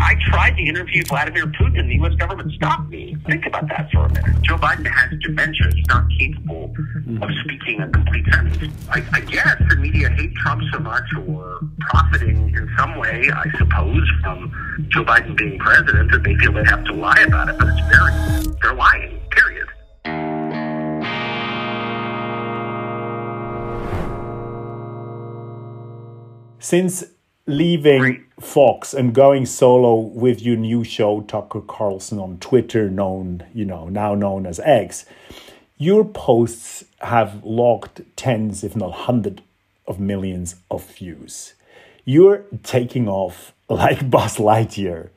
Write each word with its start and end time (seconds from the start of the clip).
I 0.00 0.16
tried 0.30 0.56
to 0.56 0.62
interview 0.62 1.04
Vladimir 1.04 1.46
Putin 1.46 1.86
the 1.86 1.94
U.S. 1.96 2.14
government 2.14 2.52
stopped 2.52 2.88
me. 2.88 3.16
Think 3.26 3.44
about 3.46 3.68
that 3.68 3.90
for 3.92 4.06
a 4.06 4.08
minute. 4.08 4.40
Joe 4.42 4.56
Biden 4.56 4.86
has 4.86 5.18
dementia. 5.20 5.70
He's 5.74 5.86
not 5.88 6.06
capable 6.18 6.74
of 7.22 7.30
speaking 7.44 7.80
a 7.80 7.88
complete 7.88 8.24
sentence. 8.32 8.74
I, 8.88 9.02
I 9.12 9.20
guess 9.20 9.56
the 9.68 9.76
media 9.76 10.08
hate 10.10 10.34
Trump 10.36 10.62
so 10.72 10.78
much 10.78 11.04
or 11.28 11.60
profiting 11.80 12.54
in 12.54 12.70
some 12.78 12.96
way, 12.96 13.28
I 13.34 13.44
suppose, 13.58 14.08
from 14.22 14.86
Joe 14.88 15.04
Biden 15.04 15.36
being 15.36 15.58
president 15.58 16.10
that 16.12 16.22
they 16.22 16.34
feel 16.36 16.52
they 16.52 16.64
have 16.64 16.84
to 16.84 16.92
lie 16.92 17.20
about 17.26 17.48
it. 17.48 17.58
But 17.58 17.68
it's 17.68 17.80
very, 17.88 18.56
they're 18.62 18.74
lying, 18.74 19.20
period. 19.30 19.68
Since 26.58 27.04
leaving. 27.50 28.24
Fox 28.40 28.94
and 28.94 29.14
going 29.14 29.44
solo 29.44 29.94
with 29.94 30.40
your 30.40 30.56
new 30.56 30.82
show, 30.82 31.20
Tucker 31.20 31.60
Carlson, 31.60 32.18
on 32.18 32.38
Twitter, 32.38 32.88
known, 32.88 33.44
you 33.52 33.66
know, 33.66 33.90
now 33.90 34.14
known 34.14 34.46
as 34.46 34.58
X, 34.60 35.04
your 35.76 36.06
posts 36.06 36.84
have 37.00 37.44
logged 37.44 38.02
tens, 38.16 38.64
if 38.64 38.74
not 38.74 38.92
hundreds, 38.92 39.42
of 39.86 39.98
millions 39.98 40.54
of 40.70 40.84
views. 40.86 41.54
You're 42.04 42.44
taking 42.62 43.08
off 43.08 43.52
like 43.68 44.08
Buzz 44.08 44.36
Lightyear. 44.38 45.10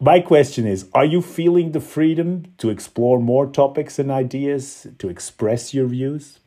My 0.00 0.20
question 0.20 0.66
is 0.66 0.88
Are 0.94 1.04
you 1.04 1.22
feeling 1.22 1.72
the 1.72 1.80
freedom 1.80 2.52
to 2.58 2.70
explore 2.70 3.20
more 3.20 3.46
topics 3.46 3.98
and 3.98 4.10
ideas, 4.10 4.86
to 4.98 5.08
express 5.08 5.72
your 5.72 5.86
views? 5.86 6.40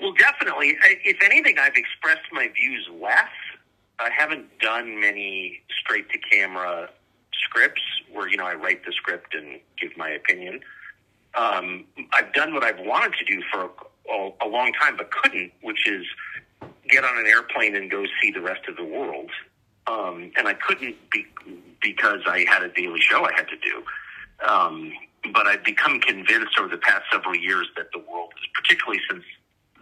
Well, 0.00 0.12
definitely. 0.12 0.76
If 1.04 1.22
anything, 1.24 1.56
I've 1.58 1.76
expressed 1.76 2.26
my 2.32 2.48
views 2.48 2.88
less. 3.00 3.30
I 3.98 4.10
haven't 4.16 4.58
done 4.60 5.00
many 5.00 5.62
straight 5.82 6.08
to 6.10 6.18
camera 6.18 6.88
scripts 7.44 7.82
where, 8.12 8.28
you 8.28 8.36
know, 8.36 8.46
I 8.46 8.54
write 8.54 8.84
the 8.84 8.92
script 8.92 9.34
and 9.34 9.60
give 9.80 9.96
my 9.96 10.10
opinion. 10.10 10.60
Um, 11.34 11.84
I've 12.12 12.32
done 12.34 12.52
what 12.54 12.64
I've 12.64 12.80
wanted 12.80 13.14
to 13.14 13.24
do 13.24 13.42
for 13.52 13.70
a, 14.10 14.30
a 14.44 14.48
long 14.48 14.72
time, 14.72 14.96
but 14.96 15.10
couldn't, 15.10 15.52
which 15.62 15.88
is 15.88 16.04
get 16.88 17.04
on 17.04 17.18
an 17.18 17.26
airplane 17.26 17.76
and 17.76 17.90
go 17.90 18.04
see 18.20 18.30
the 18.30 18.40
rest 18.40 18.62
of 18.68 18.76
the 18.76 18.84
world. 18.84 19.30
Um, 19.86 20.30
and 20.36 20.46
I 20.46 20.54
couldn't 20.54 20.96
be, 21.10 21.26
because 21.80 22.20
I 22.26 22.44
had 22.48 22.62
a 22.62 22.68
daily 22.68 23.00
show 23.00 23.24
I 23.24 23.32
had 23.34 23.46
to 23.48 23.56
do. 23.56 23.82
Um, 24.46 24.92
but 25.32 25.46
I've 25.46 25.64
become 25.64 26.00
convinced 26.00 26.58
over 26.58 26.68
the 26.68 26.78
past 26.78 27.04
several 27.12 27.36
years 27.36 27.68
that 27.76 27.86
the 27.92 28.00
world 28.00 28.32
particularly 28.54 29.00
since 29.10 29.24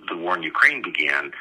the 0.09 0.17
war 0.17 0.37
in 0.37 0.43
Ukraine 0.43 0.83
began, 0.83 1.33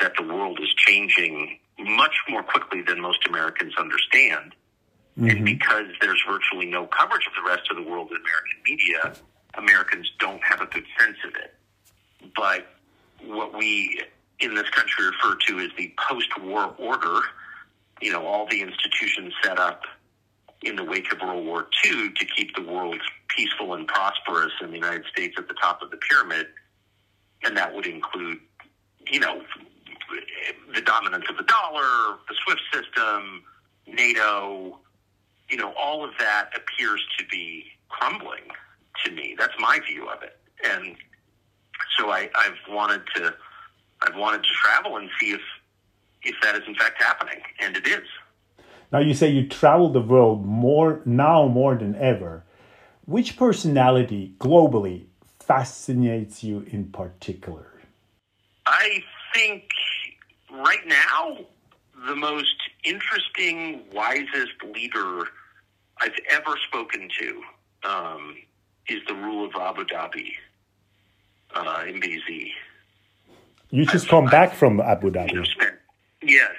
that 0.00 0.12
the 0.16 0.22
world 0.22 0.58
is 0.60 0.72
changing 0.74 1.58
much 1.86 2.14
more 2.28 2.42
quickly 2.42 2.82
than 2.82 3.00
most 3.00 3.26
Americans 3.28 3.74
understand. 3.78 4.54
And 5.16 5.30
mm-hmm. 5.30 5.44
because 5.44 5.86
there's 6.00 6.22
virtually 6.28 6.66
no 6.66 6.86
coverage 6.86 7.26
of 7.26 7.32
the 7.42 7.48
rest 7.48 7.70
of 7.70 7.76
the 7.76 7.82
world 7.82 8.10
in 8.10 8.16
American 8.16 8.58
media, 8.64 9.14
Americans 9.54 10.10
don't 10.18 10.42
have 10.42 10.60
a 10.60 10.66
good 10.66 10.84
sense 10.98 11.16
of 11.26 11.34
it. 11.36 11.54
But 12.34 12.66
what 13.24 13.56
we 13.56 14.02
in 14.40 14.54
this 14.54 14.68
country 14.70 15.06
refer 15.06 15.36
to 15.46 15.60
as 15.60 15.70
the 15.78 15.94
post 16.08 16.28
war 16.42 16.74
order, 16.78 17.20
you 18.02 18.12
know, 18.12 18.26
all 18.26 18.46
the 18.50 18.60
institutions 18.60 19.32
set 19.42 19.58
up 19.58 19.82
in 20.62 20.76
the 20.76 20.84
wake 20.84 21.10
of 21.12 21.20
World 21.20 21.46
War 21.46 21.66
II 21.84 22.12
to 22.12 22.26
keep 22.36 22.54
the 22.54 22.62
world 22.62 23.00
peaceful 23.28 23.74
and 23.74 23.86
prosperous 23.86 24.52
and 24.60 24.70
the 24.70 24.76
United 24.76 25.04
States 25.06 25.36
at 25.38 25.48
the 25.48 25.54
top 25.54 25.82
of 25.82 25.90
the 25.90 25.96
pyramid. 25.96 26.46
And 27.44 27.56
that 27.56 27.74
would 27.74 27.86
include, 27.86 28.38
you 29.10 29.20
know, 29.20 29.42
the 30.74 30.80
dominance 30.80 31.24
of 31.28 31.36
the 31.36 31.44
dollar, 31.44 32.18
the 32.28 32.34
SWIFT 32.44 32.60
system, 32.72 33.42
NATO, 33.86 34.78
you 35.48 35.56
know, 35.56 35.72
all 35.78 36.04
of 36.04 36.10
that 36.18 36.50
appears 36.56 37.04
to 37.18 37.24
be 37.26 37.64
crumbling 37.88 38.42
to 39.04 39.12
me. 39.12 39.34
That's 39.38 39.54
my 39.58 39.78
view 39.88 40.08
of 40.08 40.22
it. 40.22 40.38
And 40.64 40.96
so 41.98 42.10
I, 42.10 42.28
I've 42.34 42.74
wanted 42.74 43.02
to 43.16 43.34
I've 44.02 44.16
wanted 44.16 44.42
to 44.42 44.48
travel 44.62 44.96
and 44.96 45.08
see 45.20 45.32
if 45.32 45.40
if 46.22 46.34
that 46.42 46.56
is 46.56 46.62
in 46.66 46.74
fact 46.74 47.02
happening. 47.02 47.40
And 47.60 47.76
it 47.76 47.86
is. 47.86 48.06
Now 48.92 48.98
you 48.98 49.14
say 49.14 49.28
you 49.28 49.48
travel 49.48 49.90
the 49.90 50.00
world 50.00 50.44
more 50.44 51.02
now 51.04 51.46
more 51.46 51.74
than 51.76 51.94
ever. 51.96 52.44
Which 53.04 53.36
personality 53.36 54.34
globally 54.38 55.04
fascinates 55.38 56.42
you 56.42 56.66
in 56.70 56.86
particular? 56.86 57.80
I 58.66 59.00
think 59.32 59.64
right 60.50 60.86
now 60.86 61.38
the 62.06 62.14
most 62.14 62.56
interesting, 62.84 63.82
wisest 63.92 64.52
leader 64.74 65.24
I've 65.98 66.12
ever 66.30 66.54
spoken 66.68 67.08
to 67.20 67.42
um, 67.88 68.36
is 68.88 69.00
the 69.08 69.14
rule 69.14 69.46
of 69.46 69.52
Abu 69.54 69.84
Dhabi, 69.84 70.32
uh, 71.54 71.78
MBZ. 71.84 72.50
You 73.70 73.86
just 73.86 74.08
come 74.08 74.26
back 74.26 74.54
from 74.54 74.80
Abu 74.80 75.06
You 75.06 75.12
know, 75.12 75.20
Dhabi. 75.20 75.46
spent 75.46 75.74
yes, 76.22 76.54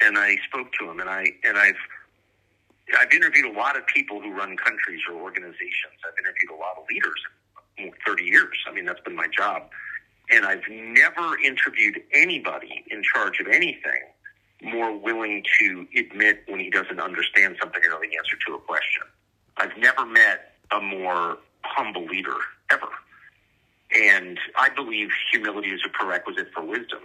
and 0.00 0.18
I 0.18 0.36
spoke 0.48 0.68
to 0.78 0.90
him, 0.90 1.00
and 1.00 1.08
I 1.08 1.26
and 1.44 1.58
I've 1.58 1.76
I've 2.98 3.12
interviewed 3.12 3.46
a 3.46 3.58
lot 3.58 3.76
of 3.76 3.86
people 3.86 4.20
who 4.20 4.32
run 4.32 4.56
countries 4.56 5.00
or 5.10 5.20
organizations. 5.20 5.98
I've 6.06 6.18
interviewed 6.18 6.50
a 6.52 6.60
lot 6.60 6.76
of 6.78 6.84
leaders 6.90 7.20
in 7.78 7.90
thirty 8.06 8.24
years. 8.24 8.56
I 8.68 8.72
mean, 8.72 8.84
that's 8.84 9.00
been 9.00 9.16
my 9.16 9.26
job, 9.36 9.70
and 10.32 10.46
I've 10.46 10.62
never 10.70 11.38
interviewed 11.38 12.00
anybody 12.12 12.84
in 12.90 13.02
charge 13.02 13.38
of 13.38 13.46
anything 13.46 14.02
more 14.62 14.96
willing 14.96 15.42
to 15.60 15.86
admit 15.96 16.44
when 16.46 16.60
he 16.60 16.70
doesn't 16.70 17.00
understand 17.00 17.56
something 17.60 17.82
or 17.84 17.90
know 17.90 17.98
the 18.00 18.16
answer 18.16 18.36
to 18.46 18.54
a 18.54 18.58
question. 18.60 19.02
I've 19.56 19.76
never 19.76 20.06
met 20.06 20.54
a 20.70 20.80
more 20.80 21.38
humble 21.62 22.06
leader 22.06 22.36
ever. 22.70 22.88
And 23.94 24.38
I 24.56 24.70
believe 24.70 25.08
humility 25.32 25.68
is 25.68 25.80
a 25.84 25.90
prerequisite 25.90 26.48
for 26.54 26.64
wisdom. 26.64 27.00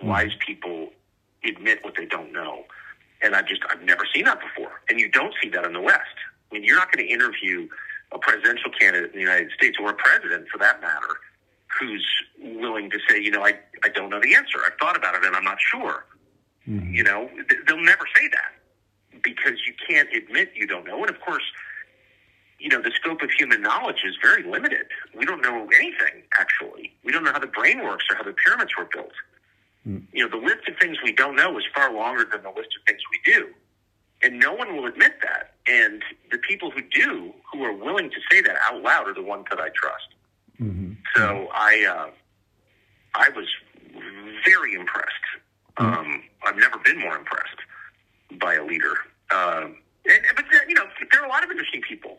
Mm-hmm. 0.00 0.08
Wise 0.08 0.32
people 0.44 0.90
admit 1.44 1.82
what 1.82 1.94
they 1.96 2.06
don't 2.06 2.32
know. 2.32 2.64
And 3.22 3.34
I've 3.34 3.46
just, 3.46 3.62
I've 3.70 3.82
never 3.82 4.02
seen 4.14 4.24
that 4.24 4.40
before. 4.40 4.82
And 4.90 5.00
you 5.00 5.08
don't 5.08 5.34
see 5.42 5.48
that 5.50 5.64
in 5.64 5.72
the 5.72 5.80
West. 5.80 6.02
I 6.50 6.54
mean, 6.54 6.64
you're 6.64 6.76
not 6.76 6.92
going 6.92 7.06
to 7.06 7.12
interview 7.12 7.68
a 8.12 8.18
presidential 8.18 8.70
candidate 8.78 9.12
in 9.12 9.16
the 9.16 9.24
United 9.24 9.50
States 9.56 9.78
or 9.80 9.90
a 9.90 9.94
president 9.94 10.48
for 10.48 10.58
that 10.58 10.80
matter 10.82 11.16
who's 11.78 12.06
willing 12.58 12.90
to 12.90 12.98
say, 13.08 13.20
you 13.20 13.30
know, 13.30 13.44
I, 13.44 13.54
I 13.84 13.88
don't 13.88 14.10
know 14.10 14.20
the 14.20 14.34
answer. 14.34 14.58
I've 14.64 14.78
thought 14.78 14.96
about 14.96 15.14
it 15.14 15.24
and 15.24 15.34
I'm 15.34 15.44
not 15.44 15.58
sure. 15.60 16.06
Mm-hmm. 16.68 16.94
You 16.94 17.04
know, 17.04 17.30
they'll 17.66 17.80
never 17.82 18.04
say 18.14 18.28
that 18.28 19.22
because 19.22 19.60
you 19.66 19.74
can't 19.88 20.08
admit 20.14 20.52
you 20.54 20.66
don't 20.66 20.86
know. 20.86 21.00
And 21.00 21.10
of 21.10 21.20
course, 21.20 21.44
you 22.58 22.68
know, 22.68 22.80
the 22.80 22.90
scope 22.90 23.22
of 23.22 23.30
human 23.30 23.60
knowledge 23.60 24.02
is 24.04 24.16
very 24.22 24.42
limited. 24.42 24.86
We 25.16 25.26
don't 25.26 25.42
know 25.42 25.68
anything, 25.76 26.22
actually. 26.38 26.94
We 27.04 27.12
don't 27.12 27.24
know 27.24 27.32
how 27.32 27.38
the 27.38 27.46
brain 27.46 27.82
works 27.82 28.04
or 28.10 28.16
how 28.16 28.22
the 28.22 28.32
pyramids 28.32 28.72
were 28.76 28.88
built. 28.92 29.12
Mm. 29.86 30.06
You 30.12 30.24
know, 30.24 30.30
the 30.40 30.44
list 30.44 30.68
of 30.68 30.76
things 30.80 30.96
we 31.04 31.12
don't 31.12 31.36
know 31.36 31.56
is 31.58 31.64
far 31.74 31.92
longer 31.92 32.26
than 32.30 32.42
the 32.42 32.48
list 32.48 32.70
of 32.78 32.86
things 32.86 33.00
we 33.10 33.32
do. 33.32 33.48
And 34.22 34.40
no 34.40 34.54
one 34.54 34.74
will 34.74 34.86
admit 34.86 35.20
that. 35.22 35.54
And 35.66 36.02
the 36.30 36.38
people 36.38 36.70
who 36.70 36.80
do, 36.80 37.32
who 37.52 37.62
are 37.62 37.72
willing 37.72 38.10
to 38.10 38.16
say 38.30 38.40
that 38.40 38.56
out 38.66 38.82
loud, 38.82 39.06
are 39.06 39.14
the 39.14 39.22
ones 39.22 39.44
that 39.50 39.60
I 39.60 39.68
trust. 39.74 40.08
Mm-hmm. 40.60 40.92
So 41.14 41.48
I, 41.52 41.86
uh, 41.88 42.10
I 43.16 43.30
was 43.34 43.48
very 44.44 44.74
impressed. 44.74 45.10
Um, 45.78 46.22
I've 46.44 46.56
never 46.56 46.78
been 46.78 46.98
more 47.00 47.16
impressed 47.16 47.60
by 48.40 48.54
a 48.54 48.64
leader. 48.64 48.94
Um, 49.30 49.76
and, 50.06 50.22
but 50.36 50.44
you 50.68 50.74
know, 50.74 50.84
there 51.12 51.22
are 51.22 51.26
a 51.26 51.28
lot 51.28 51.44
of 51.44 51.50
interesting 51.50 51.82
people. 51.82 52.18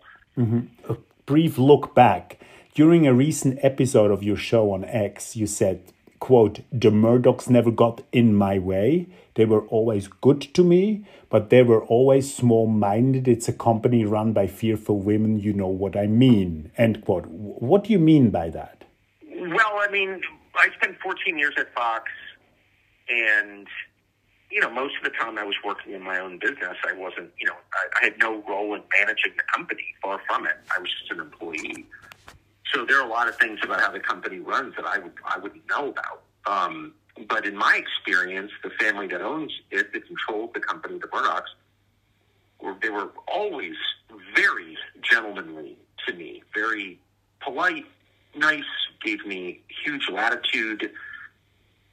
A 0.89 0.97
brief 1.25 1.57
look 1.57 1.95
back. 1.95 2.39
During 2.75 3.07
a 3.07 3.13
recent 3.13 3.57
episode 3.63 4.11
of 4.11 4.21
your 4.23 4.37
show 4.37 4.71
on 4.71 4.85
X, 4.85 5.35
you 5.35 5.47
said, 5.47 5.81
quote, 6.19 6.59
the 6.71 6.89
Murdochs 6.89 7.49
never 7.49 7.71
got 7.71 8.03
in 8.11 8.35
my 8.35 8.59
way. 8.59 9.07
They 9.33 9.45
were 9.45 9.65
always 9.67 10.07
good 10.07 10.41
to 10.53 10.63
me, 10.63 11.05
but 11.29 11.49
they 11.49 11.63
were 11.63 11.83
always 11.85 12.33
small 12.33 12.67
minded. 12.67 13.27
It's 13.27 13.47
a 13.47 13.53
company 13.53 14.05
run 14.05 14.33
by 14.33 14.47
fearful 14.47 14.99
women. 14.99 15.39
You 15.39 15.53
know 15.53 15.67
what 15.67 15.95
I 15.95 16.07
mean. 16.07 16.71
End 16.77 17.03
quote. 17.03 17.25
What 17.27 17.85
do 17.85 17.93
you 17.93 17.99
mean 17.99 18.29
by 18.29 18.49
that? 18.49 18.83
Well, 19.31 19.79
I 19.79 19.87
mean, 19.91 20.21
I 20.57 20.69
spent 20.75 20.97
14 20.99 21.37
years 21.37 21.53
at 21.57 21.73
Fox, 21.73 22.11
and 23.09 23.67
you 24.49 24.61
know, 24.61 24.69
most 24.69 24.95
of 24.97 25.03
the 25.03 25.09
time 25.09 25.37
I 25.37 25.43
was 25.43 25.55
working 25.63 25.93
in 25.93 26.01
my 26.01 26.19
own 26.19 26.39
business. 26.39 26.77
I 26.87 26.93
wasn't, 26.93 27.31
you 27.37 27.45
know, 27.45 27.55
I, 27.73 27.99
I 28.01 28.05
had 28.05 28.17
no 28.19 28.41
role 28.47 28.75
in 28.75 28.81
managing 28.97 29.33
the 29.35 29.43
company. 29.53 29.83
Far 30.01 30.21
from 30.27 30.45
it. 30.45 30.55
I 30.75 30.79
was 30.79 30.89
just 30.99 31.11
an 31.11 31.19
employee. 31.19 31.85
So 32.73 32.85
there 32.85 32.99
are 32.99 33.05
a 33.05 33.09
lot 33.09 33.27
of 33.27 33.35
things 33.37 33.59
about 33.63 33.81
how 33.81 33.91
the 33.91 33.99
company 33.99 34.39
runs 34.39 34.75
that 34.75 34.85
I 34.85 34.99
would 34.99 35.13
I 35.25 35.37
wouldn't 35.37 35.67
know 35.69 35.89
about. 35.89 36.21
Um, 36.45 36.93
but 37.27 37.45
in 37.45 37.57
my 37.57 37.75
experience, 37.75 38.51
the 38.63 38.69
family 38.79 39.07
that 39.07 39.21
owns 39.21 39.51
it, 39.71 39.91
that 39.93 40.07
controls 40.07 40.51
the 40.53 40.59
company 40.59 40.99
the 40.99 41.07
Murdochs, 41.07 41.49
were 42.61 42.75
they 42.81 42.89
were 42.89 43.11
always 43.27 43.75
very 44.35 44.77
gentlemanly 45.01 45.77
to 46.07 46.13
me, 46.13 46.43
very 46.53 46.99
polite, 47.41 47.85
nice, 48.35 48.63
gave 49.03 49.25
me 49.25 49.61
huge 49.83 50.09
latitude. 50.11 50.91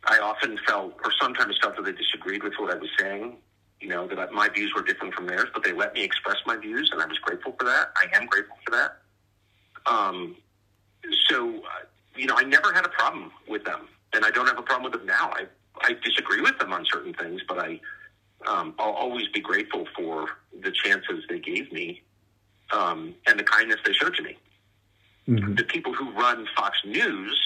I 0.05 0.19
often 0.19 0.59
felt, 0.67 0.95
or 1.05 1.13
sometimes 1.21 1.57
felt, 1.63 1.77
that 1.77 1.85
they 1.85 1.93
disagreed 1.93 2.43
with 2.43 2.55
what 2.59 2.73
I 2.73 2.77
was 2.77 2.91
saying. 2.99 3.37
You 3.81 3.89
know, 3.89 4.07
that 4.09 4.33
my 4.33 4.49
views 4.49 4.73
were 4.75 4.83
different 4.83 5.15
from 5.15 5.27
theirs, 5.27 5.49
but 5.53 5.63
they 5.63 5.73
let 5.73 5.95
me 5.95 6.03
express 6.03 6.37
my 6.47 6.57
views, 6.57 6.91
and 6.93 7.03
I 7.03 7.07
was 7.07 7.19
grateful 7.19 7.55
for 7.59 7.65
that. 7.65 7.89
I 7.97 8.07
am 8.17 8.27
grateful 8.27 8.57
for 8.65 8.71
that. 8.71 8.97
Um, 9.87 10.37
so, 11.29 11.57
uh, 11.57 11.85
you 12.17 12.27
know, 12.27 12.35
I 12.37 12.45
never 12.45 12.73
had 12.73 12.87
a 12.87 12.89
problem 12.89 13.31
with 13.49 13.65
them, 13.65 13.89
and 14.15 14.25
I 14.25 14.31
don't 14.31 14.47
have 14.47 14.59
a 14.59 14.63
problem 14.63 14.91
with 14.91 14.93
them 14.99 15.07
now. 15.07 15.33
I 15.35 15.47
I 15.81 15.95
disagree 16.05 16.41
with 16.41 16.59
them 16.59 16.73
on 16.73 16.87
certain 16.91 17.13
things, 17.15 17.43
but 17.47 17.59
I 17.59 17.81
um, 18.47 18.75
I'll 18.79 18.93
always 18.93 19.29
be 19.29 19.41
grateful 19.41 19.87
for 19.97 20.29
the 20.63 20.71
chances 20.71 21.25
they 21.29 21.39
gave 21.39 21.73
me 21.73 22.03
um, 22.73 23.15
and 23.27 23.39
the 23.39 23.45
kindness 23.45 23.79
they 23.85 23.93
showed 23.93 24.15
to 24.17 24.23
me. 24.23 24.37
Mm-hmm. 25.29 25.55
The 25.55 25.65
people 25.65 25.95
who 25.95 26.11
run 26.13 26.47
Fox 26.57 26.79
News, 26.85 27.39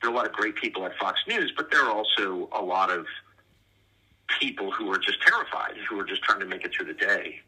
there 0.00 0.10
are 0.10 0.12
a 0.12 0.16
lot 0.16 0.26
of 0.26 0.32
great 0.32 0.56
people 0.56 0.84
at 0.84 0.96
Fox 0.98 1.20
News, 1.28 1.52
but 1.56 1.70
there 1.70 1.84
are 1.84 1.90
also 1.90 2.48
a 2.52 2.62
lot 2.62 2.90
of 2.90 3.06
people 4.40 4.70
who 4.70 4.90
are 4.92 4.98
just 4.98 5.20
terrified, 5.22 5.74
who 5.88 5.98
are 5.98 6.04
just 6.04 6.22
trying 6.22 6.40
to 6.40 6.46
make 6.46 6.64
it 6.64 6.72
through 6.74 6.86
the 6.86 6.94
day. 6.94 7.40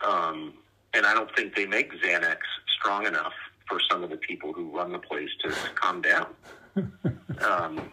Um, 0.00 0.54
and 0.94 1.06
I 1.06 1.14
don't 1.14 1.34
think 1.36 1.54
they 1.54 1.66
make 1.66 1.92
Xanax 1.92 2.38
strong 2.78 3.06
enough 3.06 3.32
for 3.68 3.80
some 3.90 4.02
of 4.02 4.10
the 4.10 4.16
people 4.16 4.52
who 4.52 4.76
run 4.76 4.92
the 4.92 4.98
place 4.98 5.30
to, 5.42 5.48
to 5.48 5.70
calm 5.74 6.02
down. 6.02 6.26
um, 6.76 7.90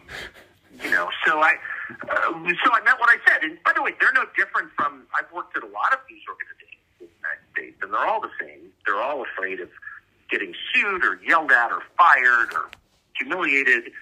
you 0.82 0.90
know, 0.90 1.08
so 1.26 1.40
I, 1.40 1.54
uh, 1.90 2.32
so 2.64 2.72
I 2.72 2.80
meant 2.84 2.98
what 2.98 3.10
I 3.10 3.16
said. 3.26 3.42
And 3.42 3.58
by 3.64 3.72
the 3.74 3.82
way, 3.82 3.92
they're 4.00 4.12
no 4.12 4.24
different 4.36 4.70
from 4.76 5.06
I've 5.18 5.30
worked 5.32 5.56
at 5.56 5.62
a 5.62 5.66
lot 5.66 5.92
of 5.92 6.00
news 6.10 6.22
organizations 6.28 6.82
in 7.00 7.06
the 7.06 7.12
United 7.20 7.44
States, 7.52 7.76
and 7.82 7.92
they're 7.92 8.06
all 8.06 8.20
the 8.20 8.32
same. 8.40 8.70
They're 8.86 9.00
all 9.00 9.22
afraid 9.22 9.60
of 9.60 9.68
getting 10.32 10.54
sued 10.72 11.04
or 11.04 11.20
yelled 11.24 11.52
at 11.52 11.70
or 11.70 11.82
fired 11.96 12.52
or 12.54 12.70
humiliated. 13.16 13.92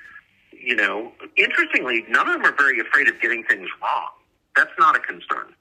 You 0.53 0.77
know, 0.77 1.12
interestingly, 1.37 2.05
none 2.09 2.29
of 2.29 2.35
them 2.35 2.47
are 2.47 2.56
very 2.56 2.81
afraid 2.81 3.09
of 3.09 3.21
getting 3.21 3.44
things 3.44 3.69
wrong. 3.82 4.11
That's 4.56 4.71
not 4.79 4.97
a 4.97 5.00
concern. 5.00 5.55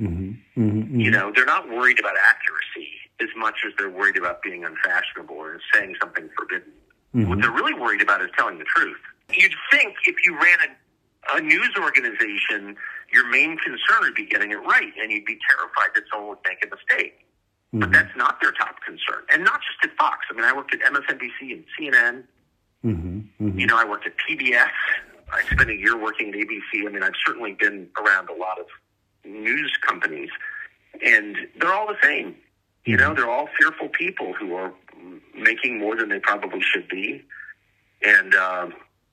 Mm-hmm. 0.00 0.60
Mm-hmm. 0.60 1.00
You 1.00 1.10
know, 1.10 1.32
they're 1.34 1.46
not 1.46 1.68
worried 1.68 1.98
about 1.98 2.14
accuracy 2.16 2.88
as 3.20 3.28
much 3.36 3.56
as 3.66 3.72
they're 3.78 3.90
worried 3.90 4.16
about 4.16 4.42
being 4.42 4.64
unfashionable 4.64 5.36
or 5.36 5.60
saying 5.74 5.94
something 6.00 6.28
forbidden. 6.36 6.72
Mm-hmm. 7.14 7.28
What 7.28 7.40
they're 7.40 7.50
really 7.50 7.74
worried 7.74 8.02
about 8.02 8.22
is 8.22 8.28
telling 8.36 8.58
the 8.58 8.64
truth. 8.64 8.96
You'd 9.32 9.54
think 9.70 9.94
if 10.06 10.16
you 10.24 10.34
ran 10.34 10.58
a, 10.60 11.36
a 11.36 11.40
news 11.40 11.70
organization, 11.78 12.76
your 13.12 13.28
main 13.28 13.58
concern 13.58 14.00
would 14.02 14.14
be 14.14 14.26
getting 14.26 14.50
it 14.50 14.56
right, 14.56 14.92
and 15.00 15.12
you'd 15.12 15.26
be 15.26 15.38
terrified 15.48 15.94
that 15.94 16.04
someone 16.12 16.30
would 16.30 16.38
make 16.46 16.64
a 16.64 16.74
mistake. 16.74 17.26
Mm-hmm. 17.72 17.80
But 17.80 17.92
that's 17.92 18.16
not 18.16 18.40
their 18.42 18.50
top 18.50 18.82
concern, 18.84 19.22
and 19.32 19.44
not 19.44 19.60
just 19.60 19.92
at 19.92 19.96
Fox. 19.96 20.26
I 20.28 20.34
mean, 20.34 20.44
I 20.44 20.52
worked 20.52 20.74
at 20.74 20.80
MSNBC 20.80 21.52
and 21.52 21.64
CNN. 21.78 22.24
Mm-hmm. 22.84 23.18
Mm-hmm. 23.46 23.58
You 23.58 23.66
know, 23.66 23.76
I 23.76 23.84
worked 23.84 24.06
at 24.06 24.14
PBS. 24.28 24.66
I 25.32 25.42
spent 25.52 25.70
a 25.70 25.76
year 25.76 25.96
working 25.96 26.30
at 26.30 26.34
ABC. 26.34 26.86
I 26.86 26.90
mean, 26.90 27.04
I've 27.04 27.12
certainly 27.24 27.52
been 27.52 27.88
around 27.96 28.28
a 28.28 28.34
lot 28.34 28.58
of 28.58 28.66
news 29.24 29.72
companies, 29.86 30.30
and 31.06 31.36
they're 31.60 31.72
all 31.72 31.86
the 31.86 31.98
same. 32.02 32.34
You 32.84 32.96
know, 32.96 33.10
mm-hmm. 33.10 33.14
they're 33.14 33.30
all 33.30 33.48
fearful 33.56 33.88
people 33.88 34.32
who 34.32 34.54
are 34.54 34.72
making 35.36 35.78
more 35.78 35.94
than 35.94 36.08
they 36.08 36.18
probably 36.18 36.60
should 36.60 36.88
be, 36.88 37.24
and 38.02 38.34
uh, 38.34 38.66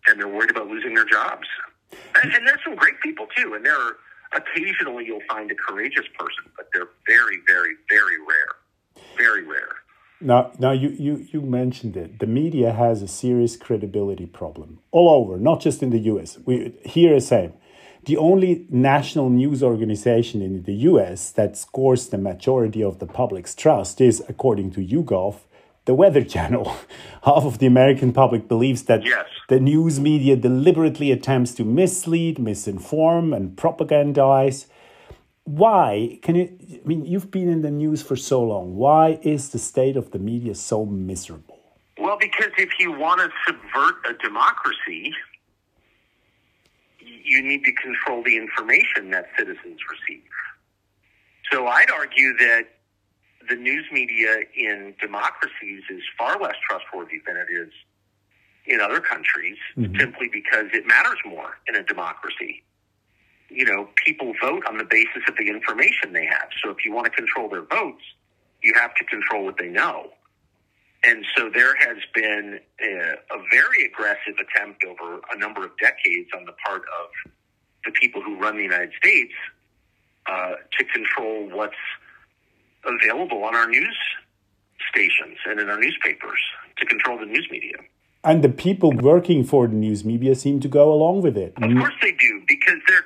and 0.08 0.20
they're 0.20 0.28
worried 0.28 0.50
about 0.50 0.68
losing 0.68 0.96
their 0.96 1.06
jobs. 1.06 1.48
And, 1.92 2.34
and 2.34 2.48
there's 2.48 2.60
some 2.64 2.76
great 2.76 3.00
people 3.02 3.28
too, 3.36 3.54
and 3.54 3.64
there 3.64 3.80
are 3.80 3.98
occasionally 4.34 5.06
you'll 5.06 5.28
find 5.30 5.52
a 5.52 5.56
courageous 5.56 6.06
person, 6.18 6.52
but 6.56 6.68
they're 6.74 6.90
very, 7.08 7.40
very, 7.48 7.76
very 7.90 8.18
rare, 8.20 9.04
very 9.18 9.44
rare. 9.44 9.76
Now, 10.20 10.52
now 10.58 10.72
you, 10.72 10.90
you, 10.90 11.28
you 11.32 11.42
mentioned 11.42 11.96
it. 11.96 12.20
The 12.20 12.28
media 12.28 12.74
has 12.74 13.02
a 13.02 13.08
serious 13.08 13.56
credibility 13.56 14.26
problem 14.26 14.80
all 14.92 15.10
over, 15.10 15.38
not 15.38 15.62
just 15.62 15.84
in 15.84 15.92
the 15.92 16.00
US. 16.00 16.40
We 16.46 16.74
here 16.84 17.14
is 17.14 17.28
same. 17.28 17.54
The 18.06 18.18
only 18.18 18.66
national 18.70 19.30
news 19.30 19.62
organization 19.62 20.42
in 20.42 20.64
the 20.64 20.74
US 20.74 21.32
that 21.32 21.58
scores 21.58 22.08
the 22.08 22.18
majority 22.18 22.82
of 22.82 23.00
the 23.00 23.06
public's 23.06 23.54
trust 23.54 24.02
is, 24.02 24.24
according 24.28 24.72
to 24.72 24.80
YouGov, 24.80 25.42
the 25.88 25.96
Weather 25.96 26.24
Channel. 26.24 26.66
Half 27.24 27.46
of 27.46 27.58
the 27.58 27.66
American 27.66 28.14
public 28.14 28.48
believes 28.48 28.84
that 28.84 29.04
yes. 29.04 29.26
the 29.48 29.60
news 29.60 30.00
media 30.00 30.36
deliberately 30.36 31.12
attempts 31.12 31.56
to 31.56 31.64
mislead, 31.64 32.38
misinform, 32.38 33.36
and 33.36 33.56
propagandize. 33.56 34.68
Why 35.46 36.20
can 36.22 36.36
you? 36.36 36.58
I 36.86 36.88
mean, 36.88 37.06
you've 37.06 37.32
been 37.32 37.50
in 37.50 37.62
the 37.62 37.72
news 37.72 38.02
for 38.04 38.16
so 38.16 38.44
long. 38.44 38.76
Why 38.76 39.20
is 39.24 39.50
the 39.50 39.60
state 39.60 39.98
of 39.98 40.12
the 40.12 40.20
media 40.20 40.54
so 40.56 40.86
miserable? 40.86 41.60
Well, 41.98 42.18
because 42.20 42.52
if 42.58 42.70
you 42.80 42.92
want 42.92 43.22
to 43.22 43.30
subvert 43.46 43.96
a 44.08 44.14
democracy, 44.22 45.14
you 47.00 47.42
need 47.42 47.64
to 47.64 47.72
control 47.72 48.24
the 48.24 48.38
information 48.38 49.10
that 49.12 49.28
citizens 49.38 49.80
receive. 49.90 50.24
So 51.52 51.66
I'd 51.66 51.90
argue 51.90 52.38
that 52.38 52.77
the 53.50 53.56
news 53.56 53.86
media 53.92 54.42
in 54.56 54.94
democracies 55.00 55.84
is 55.90 56.02
far 56.18 56.40
less 56.40 56.56
trustworthy 56.68 57.22
than 57.26 57.38
it 57.38 57.52
is 57.52 57.72
in 58.66 58.82
other 58.82 59.00
countries 59.00 59.58
mm-hmm. 59.78 59.98
simply 59.98 60.30
because 60.32 60.66
it 60.74 60.86
matters 60.86 61.18
more 61.26 61.58
in 61.68 61.76
a 61.76 61.84
democracy. 61.84 62.64
You 63.50 63.66
know, 63.66 63.90
people 64.06 64.34
vote 64.42 64.64
on 64.68 64.78
the 64.78 64.84
basis 64.84 65.24
of 65.28 65.36
the 65.38 65.48
information 65.48 66.12
they 66.12 66.26
have. 66.26 66.50
So 66.64 66.70
if 66.70 66.86
you 66.86 66.92
want 66.92 67.06
to 67.06 67.12
control 67.12 67.48
their 67.50 67.64
votes, 67.64 68.04
you 68.62 68.74
have 68.76 68.94
to 68.96 69.06
control 69.06 69.46
what 69.46 69.58
they 69.58 69.70
know. 69.70 70.12
And 71.04 71.26
so 71.38 71.50
there 71.54 71.76
has 71.76 71.98
been 72.14 72.60
a, 72.82 73.14
a 73.32 73.40
very 73.52 73.86
aggressive 73.86 74.36
attempt 74.36 74.84
over 74.84 75.22
a 75.34 75.38
number 75.38 75.64
of 75.64 75.72
decades 75.78 76.30
on 76.36 76.44
the 76.46 76.54
part 76.66 76.82
of 76.82 77.32
the 77.86 77.92
people 77.92 78.22
who 78.22 78.38
run 78.38 78.58
the 78.58 78.64
United 78.64 78.92
States 79.02 79.34
uh, 80.26 80.56
to 80.78 80.86
control 80.86 81.50
what's 81.56 81.76
available 82.86 83.44
on 83.44 83.56
our 83.56 83.68
news 83.68 83.98
stations 84.90 85.38
and 85.46 85.60
in 85.60 85.70
our 85.70 85.80
newspapers 85.80 86.40
to 86.78 86.86
control 86.86 87.18
the 87.18 87.26
news 87.26 87.48
media. 87.52 87.76
And 88.24 88.44
the 88.44 88.50
people 88.50 88.92
working 88.92 89.44
for 89.44 89.68
the 89.68 89.76
news 89.76 90.04
media 90.04 90.36
seem 90.36 90.60
to 90.62 90.68
go 90.68 90.92
along 90.92 91.22
with 91.22 91.38
it. 91.38 91.54
Of 91.58 91.78
course 91.78 91.94
they 92.02 92.12
do, 92.14 92.42
because 92.48 92.80
they're 92.88 93.06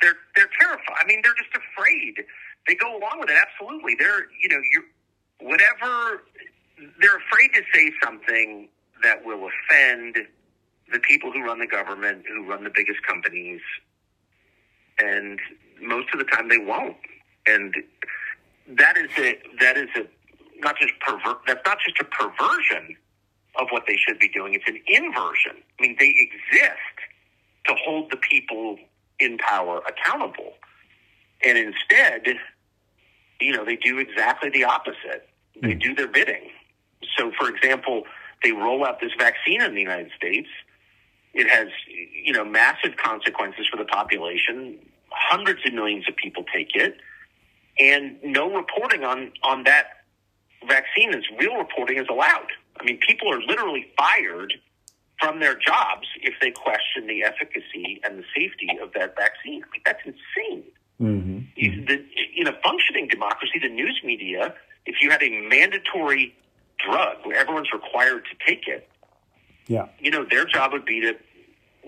they're 0.00 0.16
they're 0.34 0.50
terrified. 0.58 0.96
I 0.98 1.06
mean, 1.06 1.20
they're 1.22 1.34
just 1.36 1.54
afraid. 1.54 2.24
They 2.66 2.74
go 2.74 2.96
along 2.96 3.20
with 3.20 3.30
it. 3.30 3.36
Absolutely, 3.36 3.94
they're 3.98 4.26
you 4.42 4.48
know 4.48 4.60
you 4.72 4.82
whatever 5.40 6.22
they're 7.00 7.18
afraid 7.18 7.52
to 7.54 7.62
say 7.74 7.92
something 8.02 8.68
that 9.02 9.24
will 9.24 9.48
offend 9.48 10.16
the 10.92 10.98
people 11.00 11.32
who 11.32 11.42
run 11.42 11.58
the 11.58 11.66
government, 11.66 12.24
who 12.28 12.44
run 12.44 12.64
the 12.64 12.70
biggest 12.74 13.02
companies, 13.06 13.60
and 14.98 15.38
most 15.80 16.08
of 16.12 16.18
the 16.18 16.24
time 16.24 16.48
they 16.48 16.58
won't. 16.58 16.96
And 17.46 17.74
that 18.68 18.96
is 18.96 19.10
a 19.18 19.38
that 19.60 19.76
is 19.76 19.88
a 19.96 20.06
not 20.58 20.76
just 20.78 20.92
pervert 21.00 21.38
that's 21.46 21.60
not 21.64 21.78
just 21.84 22.00
a 22.00 22.04
perversion 22.04 22.96
of 23.58 23.68
what 23.70 23.84
they 23.88 23.96
should 23.96 24.18
be 24.18 24.28
doing. 24.28 24.54
It's 24.54 24.68
an 24.68 24.80
inversion. 24.86 25.62
I 25.78 25.82
mean, 25.82 25.96
they 25.98 26.14
exist 26.18 26.96
to 27.66 27.74
hold 27.84 28.10
the 28.10 28.16
people 28.16 28.78
in 29.18 29.38
power 29.38 29.80
accountable, 29.88 30.52
and 31.44 31.56
instead, 31.56 32.36
you 33.40 33.52
know, 33.52 33.64
they 33.64 33.76
do 33.76 33.98
exactly 33.98 34.50
the 34.50 34.64
opposite. 34.64 35.28
They 35.62 35.72
hmm. 35.72 35.78
do 35.78 35.94
their 35.94 36.08
bidding. 36.08 36.50
So, 37.16 37.32
for 37.38 37.48
example, 37.48 38.02
they 38.42 38.52
roll 38.52 38.84
out 38.84 39.00
this 39.00 39.12
vaccine 39.18 39.62
in 39.62 39.74
the 39.74 39.80
United 39.80 40.10
States. 40.16 40.48
It 41.32 41.48
has, 41.48 41.68
you 42.24 42.32
know, 42.32 42.44
massive 42.44 42.96
consequences 42.96 43.66
for 43.70 43.76
the 43.76 43.84
population. 43.84 44.78
Hundreds 45.10 45.60
of 45.66 45.72
millions 45.72 46.06
of 46.08 46.16
people 46.16 46.44
take 46.52 46.74
it 46.74 46.98
and 47.78 48.16
no 48.22 48.54
reporting 48.54 49.04
on 49.04 49.32
on 49.42 49.64
that 49.64 49.86
vaccine 50.68 51.14
is 51.14 51.24
real 51.38 51.56
reporting 51.56 51.98
is 51.98 52.06
allowed. 52.10 52.48
I 52.80 52.84
mean, 52.84 52.98
people 53.06 53.32
are 53.32 53.40
literally 53.40 53.86
fired 53.96 54.54
from 55.20 55.40
their 55.40 55.54
jobs 55.54 56.06
if 56.20 56.34
they 56.40 56.50
question 56.50 57.06
the 57.06 57.22
efficacy 57.22 58.00
and 58.04 58.18
the 58.18 58.24
safety 58.36 58.68
of 58.82 58.92
that 58.92 59.16
vaccine. 59.16 59.62
I 59.62 59.70
mean, 59.72 59.82
that's 59.84 60.02
insane. 60.04 60.64
Mm-hmm. 61.00 61.84
The, 61.86 62.04
in 62.36 62.46
a 62.48 62.52
functioning 62.62 63.08
democracy, 63.08 63.58
the 63.60 63.68
news 63.68 64.00
media, 64.04 64.54
if 64.84 64.96
you 65.00 65.10
had 65.10 65.22
a 65.22 65.48
mandatory 65.48 66.34
drug 66.84 67.18
where 67.24 67.36
everyone's 67.36 67.72
required 67.72 68.24
to 68.26 68.46
take 68.46 68.66
it, 68.66 68.88
yeah, 69.66 69.86
you 69.98 70.10
know, 70.10 70.24
their 70.28 70.44
job 70.44 70.72
would 70.72 70.84
be 70.84 71.00
to 71.00 71.16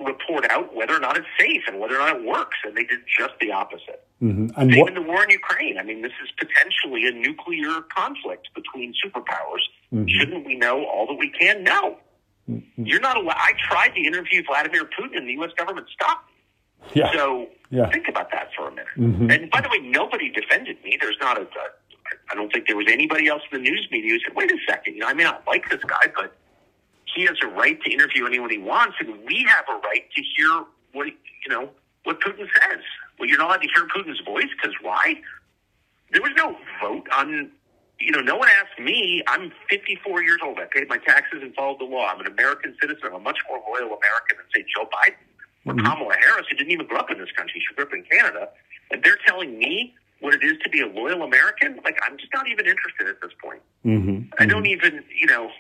report 0.05 0.51
out 0.51 0.75
whether 0.75 0.95
or 0.95 1.01
not 1.01 1.17
it's 1.17 1.27
safe 1.39 1.63
and 1.69 1.79
whether 1.81 1.97
or 1.97 1.99
not 1.99 2.17
it 2.17 2.25
works, 2.25 2.57
and 2.65 2.77
they 2.77 2.85
did 2.85 3.01
just 3.07 3.35
the 3.41 3.53
opposite. 3.53 3.98
Mm-hmm. 4.23 4.61
And 4.61 4.73
Same 4.73 4.81
what, 4.81 4.89
in 4.89 4.95
the 4.95 5.03
war 5.03 5.23
in 5.23 5.31
Ukraine. 5.31 5.79
I 5.79 5.85
mean, 5.85 6.03
this 6.03 6.13
is 6.23 6.31
potentially 6.37 7.07
a 7.07 7.13
nuclear 7.13 7.83
conflict 7.95 8.49
between 8.55 8.93
superpowers. 9.05 9.63
Mm-hmm. 9.93 10.07
Shouldn't 10.09 10.47
we 10.47 10.57
know 10.57 10.85
all 10.87 11.07
that 11.07 11.15
we 11.15 11.31
can? 11.31 11.63
No. 11.63 11.99
Mm-hmm. 12.51 12.85
You're 12.85 13.01
not 13.01 13.17
allowed. 13.17 13.37
I 13.37 13.53
tried 13.69 13.91
to 13.91 14.01
interview 14.01 14.43
Vladimir 14.45 14.85
Putin, 14.85 15.19
and 15.19 15.29
the 15.29 15.35
U.S. 15.35 15.51
government 15.57 15.87
stopped. 15.93 16.29
me. 16.29 17.01
Yeah. 17.01 17.13
So 17.13 17.49
yeah. 17.71 17.91
think 17.91 18.09
about 18.09 18.31
that 18.33 18.49
for 18.57 18.69
a 18.69 18.71
minute. 18.71 18.87
Mm-hmm. 18.97 19.31
And 19.31 19.51
by 19.51 19.61
the 19.61 19.69
way, 19.69 19.79
nobody 19.79 20.31
defended 20.31 20.83
me. 20.83 20.99
There's 21.01 21.19
not 21.21 21.39
a, 21.39 21.43
a. 21.43 21.65
I 22.31 22.35
don't 22.35 22.51
think 22.53 22.67
there 22.67 22.77
was 22.77 22.87
anybody 22.89 23.29
else 23.29 23.43
in 23.53 23.63
the 23.63 23.71
news 23.71 23.87
media 23.93 24.13
who 24.13 24.19
said, 24.21 24.35
"Wait 24.35 24.51
a 24.51 24.57
second, 24.67 24.95
you 24.95 25.01
know, 25.01 25.09
I 25.09 25.15
may 25.15 25.25
not 25.25 25.47
like 25.47 25.69
this 25.71 25.83
guy, 25.85 26.11
but 26.17 26.37
he 27.15 27.25
has 27.27 27.37
a 27.43 27.49
right 27.49 27.81
to 27.83 27.93
interview 27.93 28.27
anyone 28.27 28.51
he 28.51 28.59
wants, 28.59 28.97
and 28.99 29.11
we 29.27 29.45
have 29.47 29.65
a 29.69 29.79
right 29.87 30.05
to 30.17 30.23
hear 30.37 30.65
what 30.93 31.07
you 31.07 31.51
know 31.51 31.69
what 32.05 32.21
Putin 32.21 32.49
says." 32.61 32.81
Well, 33.19 33.29
you're 33.29 33.39
not 33.39 33.49
allowed 33.49 33.63
to 33.63 33.69
hear 33.75 33.87
Putin's 33.87 34.21
voice 34.25 34.49
because 34.57 34.75
why? 34.83 35.21
There 36.13 36.23
was 36.23 36.33
no 36.37 36.57
vote 36.81 37.07
on 37.13 37.51
you 38.01 38.13
know, 38.13 38.21
no 38.21 38.37
one 38.37 38.49
asked 38.49 38.79
me. 38.79 39.23
I'm 39.27 39.53
54 39.71 40.23
years 40.23 40.39
old. 40.43 40.59
I 40.59 40.67
paid 40.71 40.89
my 40.89 40.99
taxes 40.99 41.41
and 41.43 41.55
followed 41.55 41.81
the 41.81 41.85
law. 41.85 42.07
I'm 42.07 42.21
an 42.21 42.27
American 42.27 42.77
citizen. 42.81 43.03
I'm 43.07 43.15
a 43.15 43.19
much 43.19 43.39
more 43.49 43.59
loyal 43.69 43.99
American 43.99 44.39
than, 44.39 44.47
say, 44.55 44.65
Joe 44.75 44.87
Biden 44.87 45.19
or 45.67 45.75
mm-hmm. 45.75 45.85
Kamala 45.85 46.15
Harris, 46.21 46.47
who 46.49 46.57
didn't 46.57 46.71
even 46.71 46.87
grow 46.87 46.99
up 46.99 47.11
in 47.11 47.19
this 47.19 47.31
country. 47.37 47.61
She 47.67 47.75
grew 47.75 47.85
up 47.85 47.93
in 47.93 48.05
Canada. 48.05 48.49
And 48.91 49.03
they're 49.03 49.19
telling 49.27 49.59
me 49.59 49.95
what 50.21 50.35
it 50.35 50.45
is 50.45 50.55
to 50.63 50.71
be 50.71 50.81
a 50.81 50.87
loyal 50.87 51.23
American. 51.23 51.81
Like, 51.85 51.99
I'm 52.07 52.17
just 52.19 52.33
not 52.33 52.49
even 52.49 52.67
interested 52.67 53.09
at 53.09 53.21
this 53.21 53.33
point. 53.43 53.63
Mm-hmm. 53.85 54.31
I 54.39 54.47
don't 54.47 54.67
even, 54.67 55.03
you 55.19 55.27
know, 55.27 55.51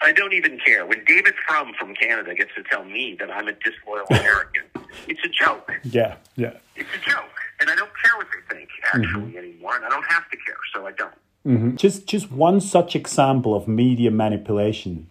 I 0.00 0.12
don't 0.12 0.32
even 0.32 0.58
care. 0.64 0.86
When 0.86 1.04
David 1.04 1.34
Frum 1.46 1.72
from 1.78 1.94
Canada 1.94 2.34
gets 2.34 2.50
to 2.56 2.62
tell 2.62 2.84
me 2.84 3.16
that 3.18 3.30
I'm 3.30 3.48
a 3.48 3.52
disloyal 3.52 4.06
American, 4.10 4.64
it's 5.06 5.20
a 5.24 5.28
joke. 5.28 5.70
Yeah, 5.84 6.16
yeah. 6.36 6.54
It's 6.76 6.90
a 6.94 7.10
joke. 7.10 7.24
And 7.60 7.68
I 7.68 7.74
don't 7.74 7.90
care 8.02 8.16
what 8.16 8.28
they 8.32 8.54
think, 8.54 8.68
actually, 8.94 9.32
mm-hmm. 9.32 9.36
anymore. 9.38 9.76
And 9.76 9.84
I 9.84 9.88
don't 9.88 10.06
have 10.06 10.30
to 10.30 10.36
care, 10.36 10.56
so 10.72 10.86
I 10.86 10.92
don't. 10.92 11.14
Mm-hmm. 11.46 11.76
Just, 11.76 12.06
just 12.06 12.30
one 12.30 12.60
such 12.60 12.94
example 12.94 13.54
of 13.54 13.66
media 13.66 14.10
manipulation 14.10 15.10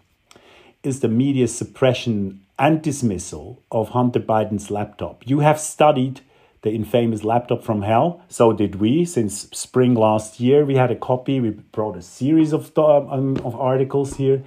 is 0.83 1.01
the 1.01 1.09
media 1.09 1.47
suppression 1.47 2.41
and 2.57 2.81
dismissal 2.81 3.61
of 3.71 3.89
Hunter 3.89 4.19
Biden's 4.19 4.71
laptop. 4.71 5.27
You 5.27 5.39
have 5.39 5.59
studied 5.59 6.21
the 6.61 6.71
infamous 6.71 7.23
laptop 7.23 7.63
from 7.63 7.81
hell. 7.81 8.21
So 8.29 8.53
did 8.53 8.75
we. 8.75 9.05
Since 9.05 9.49
spring 9.51 9.93
last 9.93 10.39
year, 10.39 10.65
we 10.65 10.75
had 10.75 10.91
a 10.91 10.95
copy. 10.95 11.39
We 11.39 11.51
brought 11.51 11.97
a 11.97 12.01
series 12.01 12.53
of 12.53 12.77
um, 12.77 13.37
of 13.37 13.55
articles 13.55 14.17
here. 14.17 14.43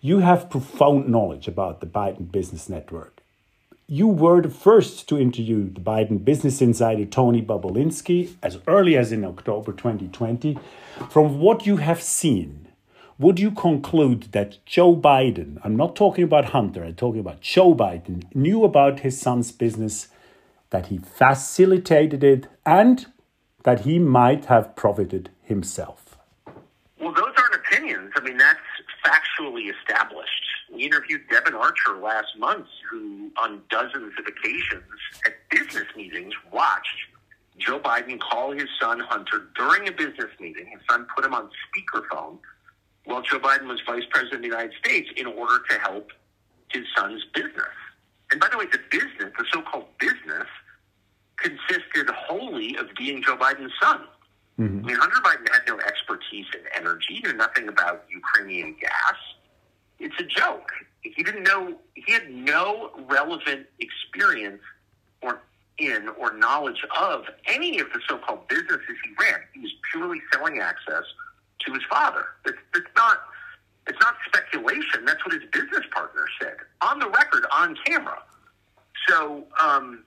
You 0.00 0.20
have 0.20 0.50
profound 0.50 1.08
knowledge 1.08 1.48
about 1.48 1.80
the 1.80 1.86
Biden 1.86 2.30
Business 2.30 2.68
Network 2.68 3.18
you 3.90 4.06
were 4.06 4.42
the 4.42 4.50
first 4.50 5.08
to 5.08 5.18
interview 5.18 5.72
the 5.72 5.80
Biden 5.80 6.22
business 6.22 6.60
insider 6.60 7.06
Tony 7.06 7.40
Bobulinski 7.40 8.34
as 8.42 8.58
early 8.66 8.98
as 8.98 9.12
in 9.12 9.24
October 9.24 9.72
2020. 9.72 10.58
From 11.08 11.38
what 11.40 11.64
you 11.66 11.78
have 11.78 12.02
seen, 12.02 12.68
would 13.18 13.40
you 13.40 13.50
conclude 13.50 14.24
that 14.32 14.58
Joe 14.66 14.94
Biden, 14.94 15.58
I'm 15.64 15.74
not 15.74 15.96
talking 15.96 16.22
about 16.22 16.46
Hunter, 16.46 16.84
I'm 16.84 16.96
talking 16.96 17.20
about 17.20 17.40
Joe 17.40 17.74
Biden, 17.74 18.24
knew 18.34 18.62
about 18.62 19.00
his 19.00 19.18
son's 19.18 19.52
business, 19.52 20.08
that 20.68 20.88
he 20.88 20.98
facilitated 20.98 22.22
it, 22.22 22.46
and 22.66 23.06
that 23.62 23.80
he 23.80 23.98
might 23.98 24.44
have 24.44 24.76
profited 24.76 25.30
himself? 25.42 26.18
Well, 27.00 27.14
those 27.14 27.32
aren't 27.38 27.54
opinions. 27.54 28.12
I 28.16 28.20
mean, 28.20 28.36
that's 28.36 28.60
factually 29.08 29.72
established. 29.72 30.44
We 30.72 30.84
interviewed 30.84 31.22
Devon 31.30 31.54
Archer 31.54 31.96
last 32.02 32.36
month, 32.38 32.66
who 32.90 33.30
on 33.42 33.62
dozens 33.70 34.12
of 34.18 34.26
occasions 34.26 34.84
at 35.24 35.34
business 35.50 35.86
meetings 35.96 36.34
watched 36.52 36.98
Joe 37.58 37.80
Biden 37.80 38.20
call 38.20 38.52
his 38.52 38.68
son 38.80 39.00
Hunter 39.00 39.48
during 39.56 39.88
a 39.88 39.92
business 39.92 40.30
meeting. 40.40 40.66
His 40.66 40.80
son 40.88 41.06
put 41.14 41.24
him 41.24 41.34
on 41.34 41.50
speakerphone 41.66 42.38
while 43.04 43.22
Joe 43.22 43.40
Biden 43.40 43.66
was 43.66 43.80
vice 43.86 44.04
president 44.10 44.36
of 44.36 44.42
the 44.42 44.48
United 44.48 44.74
States 44.84 45.08
in 45.16 45.26
order 45.26 45.62
to 45.70 45.78
help 45.78 46.10
his 46.70 46.84
son's 46.96 47.24
business. 47.34 47.74
And 48.30 48.40
by 48.40 48.48
the 48.50 48.58
way, 48.58 48.66
the 48.70 48.80
business, 48.90 49.32
the 49.38 49.44
so-called 49.52 49.86
business, 49.98 50.46
consisted 51.36 52.10
wholly 52.10 52.76
of 52.76 52.86
being 52.96 53.22
Joe 53.22 53.36
Biden's 53.36 53.72
son. 53.80 54.02
Mm-hmm. 54.58 54.84
I 54.84 54.88
mean, 54.88 54.96
Hunter 54.96 55.20
Biden 55.24 55.48
had 55.52 55.62
no 55.66 55.78
expertise 55.78 56.46
in 56.52 56.60
energy, 56.76 57.20
knew 57.24 57.32
nothing 57.32 57.68
about 57.68 58.04
Ukrainian 58.10 58.74
gas. 58.80 58.92
It's 60.18 60.36
a 60.36 60.40
joke. 60.40 60.70
He 61.02 61.22
didn't 61.22 61.44
know. 61.44 61.74
He 61.94 62.12
had 62.12 62.30
no 62.30 62.90
relevant 63.08 63.66
experience 63.78 64.62
or 65.22 65.40
in 65.78 66.08
or 66.18 66.36
knowledge 66.36 66.84
of 66.98 67.24
any 67.46 67.78
of 67.78 67.86
the 67.92 68.00
so-called 68.08 68.48
businesses 68.48 68.96
he 69.04 69.10
ran. 69.20 69.40
He 69.54 69.60
was 69.60 69.72
purely 69.92 70.20
selling 70.32 70.58
access 70.58 71.04
to 71.60 71.72
his 71.72 71.82
father. 71.88 72.26
It's, 72.44 72.58
it's 72.74 72.86
not. 72.96 73.18
It's 73.86 73.98
not 74.02 74.16
speculation. 74.26 75.06
That's 75.06 75.24
what 75.24 75.32
his 75.32 75.48
business 75.50 75.86
partner 75.90 76.26
said 76.42 76.56
on 76.82 76.98
the 76.98 77.08
record, 77.08 77.46
on 77.50 77.74
camera. 77.86 78.22
So, 79.08 79.44
um, 79.62 80.04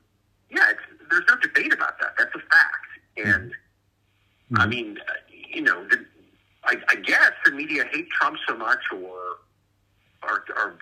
yeah, 0.52 0.74
there's 1.10 1.24
no 1.28 1.36
debate 1.38 1.74
about 1.74 2.00
that. 2.00 2.14
That's 2.16 2.36
a 2.36 2.40
fact. 2.40 2.86
And 3.18 3.52
mm-hmm. 3.52 4.58
I 4.58 4.68
mean, 4.68 5.00
you 5.52 5.62
know, 5.62 5.84
the, 5.88 6.06
I, 6.64 6.76
I 6.90 6.96
guess 6.98 7.32
the 7.44 7.52
media 7.54 7.86
hate 7.92 8.08
Trump 8.12 8.38
so 8.48 8.56
much, 8.56 8.82
or 8.94 9.38
are, 10.24 10.44
are 10.56 10.78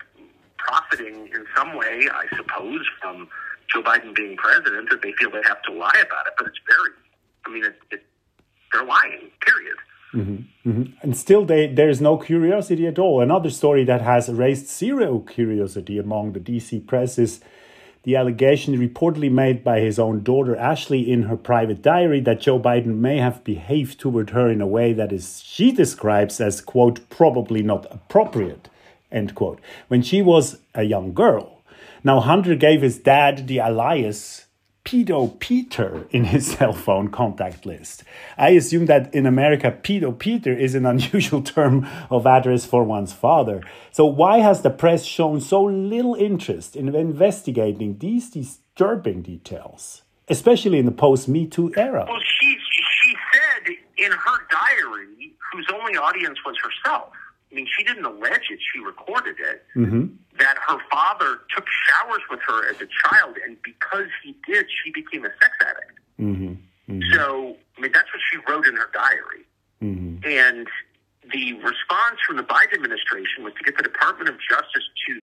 profiting 0.58 1.28
in 1.34 1.44
some 1.56 1.76
way, 1.76 2.08
I 2.12 2.26
suppose, 2.36 2.86
from 3.00 3.28
Joe 3.72 3.82
Biden 3.82 4.14
being 4.14 4.36
president 4.36 4.90
that 4.90 5.02
they 5.02 5.12
feel 5.12 5.30
they 5.30 5.42
have 5.46 5.62
to 5.62 5.72
lie 5.72 5.88
about 5.88 6.26
it. 6.26 6.34
But 6.38 6.48
it's 6.48 6.58
very, 6.66 6.90
I 7.46 7.50
mean, 7.50 7.64
it, 7.64 7.76
it, 7.90 8.04
they're 8.72 8.84
lying, 8.84 9.30
period. 9.40 9.76
Mm-hmm, 10.14 10.70
mm-hmm. 10.70 10.92
And 11.02 11.16
still, 11.16 11.44
they, 11.44 11.68
there's 11.68 12.00
no 12.00 12.16
curiosity 12.18 12.86
at 12.86 12.98
all. 12.98 13.20
Another 13.20 13.50
story 13.50 13.84
that 13.84 14.00
has 14.02 14.28
raised 14.28 14.66
zero 14.66 15.20
curiosity 15.20 15.98
among 15.98 16.32
the 16.32 16.40
DC 16.40 16.84
press 16.86 17.16
is 17.18 17.40
the 18.02 18.16
allegation 18.16 18.76
reportedly 18.76 19.30
made 19.30 19.62
by 19.62 19.80
his 19.80 19.98
own 19.98 20.22
daughter 20.22 20.56
Ashley 20.56 21.10
in 21.10 21.24
her 21.24 21.36
private 21.36 21.82
diary 21.82 22.20
that 22.20 22.40
Joe 22.40 22.58
Biden 22.58 22.96
may 22.96 23.18
have 23.18 23.44
behaved 23.44 24.00
toward 24.00 24.30
her 24.30 24.50
in 24.50 24.60
a 24.60 24.66
way 24.66 24.92
that 24.94 25.12
is 25.12 25.42
she 25.44 25.70
describes 25.70 26.40
as 26.40 26.60
quote 26.60 27.08
probably 27.10 27.62
not 27.62 27.86
appropriate 27.90 28.68
end 29.12 29.34
quote, 29.34 29.60
when 29.88 30.02
she 30.02 30.22
was 30.22 30.58
a 30.74 30.82
young 30.82 31.12
girl. 31.12 31.62
Now, 32.02 32.20
Hunter 32.20 32.54
gave 32.54 32.82
his 32.82 32.98
dad 32.98 33.46
the 33.46 33.58
alias 33.58 34.46
Pedo 34.84 35.38
Peter 35.38 36.06
in 36.10 36.24
his 36.24 36.46
cell 36.52 36.72
phone 36.72 37.08
contact 37.08 37.66
list. 37.66 38.04
I 38.38 38.50
assume 38.50 38.86
that 38.86 39.14
in 39.14 39.26
America, 39.26 39.70
Pedo 39.70 40.18
Peter 40.18 40.52
is 40.52 40.74
an 40.74 40.86
unusual 40.94 41.42
term 41.42 41.86
of 42.10 42.26
address 42.26 42.64
for 42.64 42.84
one's 42.84 43.12
father. 43.12 43.62
So, 43.92 44.04
why 44.06 44.38
has 44.38 44.62
the 44.62 44.70
press 44.70 45.04
shown 45.04 45.40
so 45.40 45.62
little 45.64 46.14
interest 46.14 46.76
in 46.76 46.94
investigating 46.94 47.98
these 47.98 48.30
disturbing 48.30 49.22
details, 49.22 50.02
especially 50.28 50.78
in 50.78 50.86
the 50.86 50.92
post 50.92 51.28
Me 51.28 51.46
Too 51.46 51.72
era? 51.76 52.06
Well, 52.08 52.20
she, 52.40 52.56
she 53.02 53.16
said 53.32 53.76
in 53.98 54.12
her 54.12 54.38
diary, 54.50 55.34
whose 55.52 55.66
only 55.72 55.96
audience 55.96 56.38
was 56.44 56.56
herself, 56.64 57.12
I 57.50 57.54
mean, 57.54 57.66
she 57.76 57.84
didn't 57.84 58.04
allege 58.04 58.48
it; 58.50 58.58
she 58.72 58.80
recorded 58.80 59.36
it. 59.40 59.64
Mm-hmm. 59.76 60.06
That 60.38 60.56
her 60.68 60.78
father 60.90 61.40
took 61.54 61.66
showers 61.88 62.22
with 62.30 62.40
her 62.46 62.68
as 62.70 62.76
a 62.76 62.88
child, 63.08 63.36
and 63.44 63.56
because 63.62 64.06
he 64.24 64.36
did, 64.46 64.66
she 64.82 64.92
became 64.92 65.24
a 65.24 65.30
sex 65.42 65.52
addict. 65.60 65.98
Mm-hmm. 66.20 66.54
Mm-hmm. 66.92 67.12
So, 67.12 67.56
I 67.76 67.80
mean, 67.80 67.92
that's 67.92 68.08
what 68.12 68.22
she 68.30 68.38
wrote 68.48 68.66
in 68.66 68.76
her 68.76 68.90
diary. 68.92 69.44
Mm-hmm. 69.82 70.26
And 70.26 70.66
the 71.32 71.54
response 71.54 72.18
from 72.26 72.36
the 72.36 72.42
Biden 72.42 72.74
administration 72.74 73.44
was 73.44 73.52
to 73.54 73.64
get 73.64 73.76
the 73.76 73.82
Department 73.82 74.28
of 74.28 74.36
Justice 74.48 74.84
to. 75.06 75.20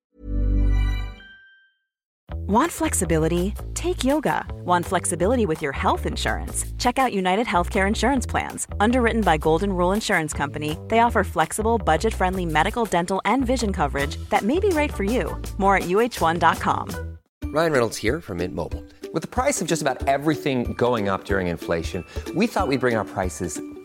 Want 2.47 2.71
flexibility? 2.71 3.53
Take 3.73 4.05
yoga. 4.05 4.45
Want 4.63 4.85
flexibility 4.85 5.45
with 5.45 5.61
your 5.61 5.73
health 5.73 6.05
insurance? 6.05 6.63
Check 6.77 6.97
out 6.97 7.11
United 7.11 7.45
Healthcare 7.45 7.85
Insurance 7.85 8.25
Plans. 8.25 8.67
Underwritten 8.79 9.21
by 9.21 9.35
Golden 9.35 9.73
Rule 9.73 9.91
Insurance 9.91 10.31
Company, 10.31 10.77
they 10.87 10.99
offer 10.99 11.25
flexible, 11.25 11.77
budget 11.77 12.13
friendly 12.13 12.45
medical, 12.45 12.85
dental, 12.85 13.21
and 13.25 13.45
vision 13.45 13.73
coverage 13.73 14.15
that 14.29 14.43
may 14.43 14.61
be 14.61 14.69
right 14.69 14.93
for 14.93 15.03
you. 15.03 15.35
More 15.57 15.75
at 15.75 15.89
uh1.com. 15.89 17.17
Ryan 17.51 17.71
Reynolds 17.73 17.97
here 17.97 18.21
from 18.21 18.37
Mint 18.37 18.55
Mobile. 18.55 18.81
With 19.11 19.23
the 19.23 19.27
price 19.27 19.61
of 19.61 19.67
just 19.67 19.81
about 19.81 20.07
everything 20.07 20.71
going 20.71 21.09
up 21.09 21.25
during 21.25 21.47
inflation, 21.47 22.05
we 22.33 22.47
thought 22.47 22.69
we'd 22.69 22.79
bring 22.79 22.95
our 22.95 23.03
prices 23.03 23.59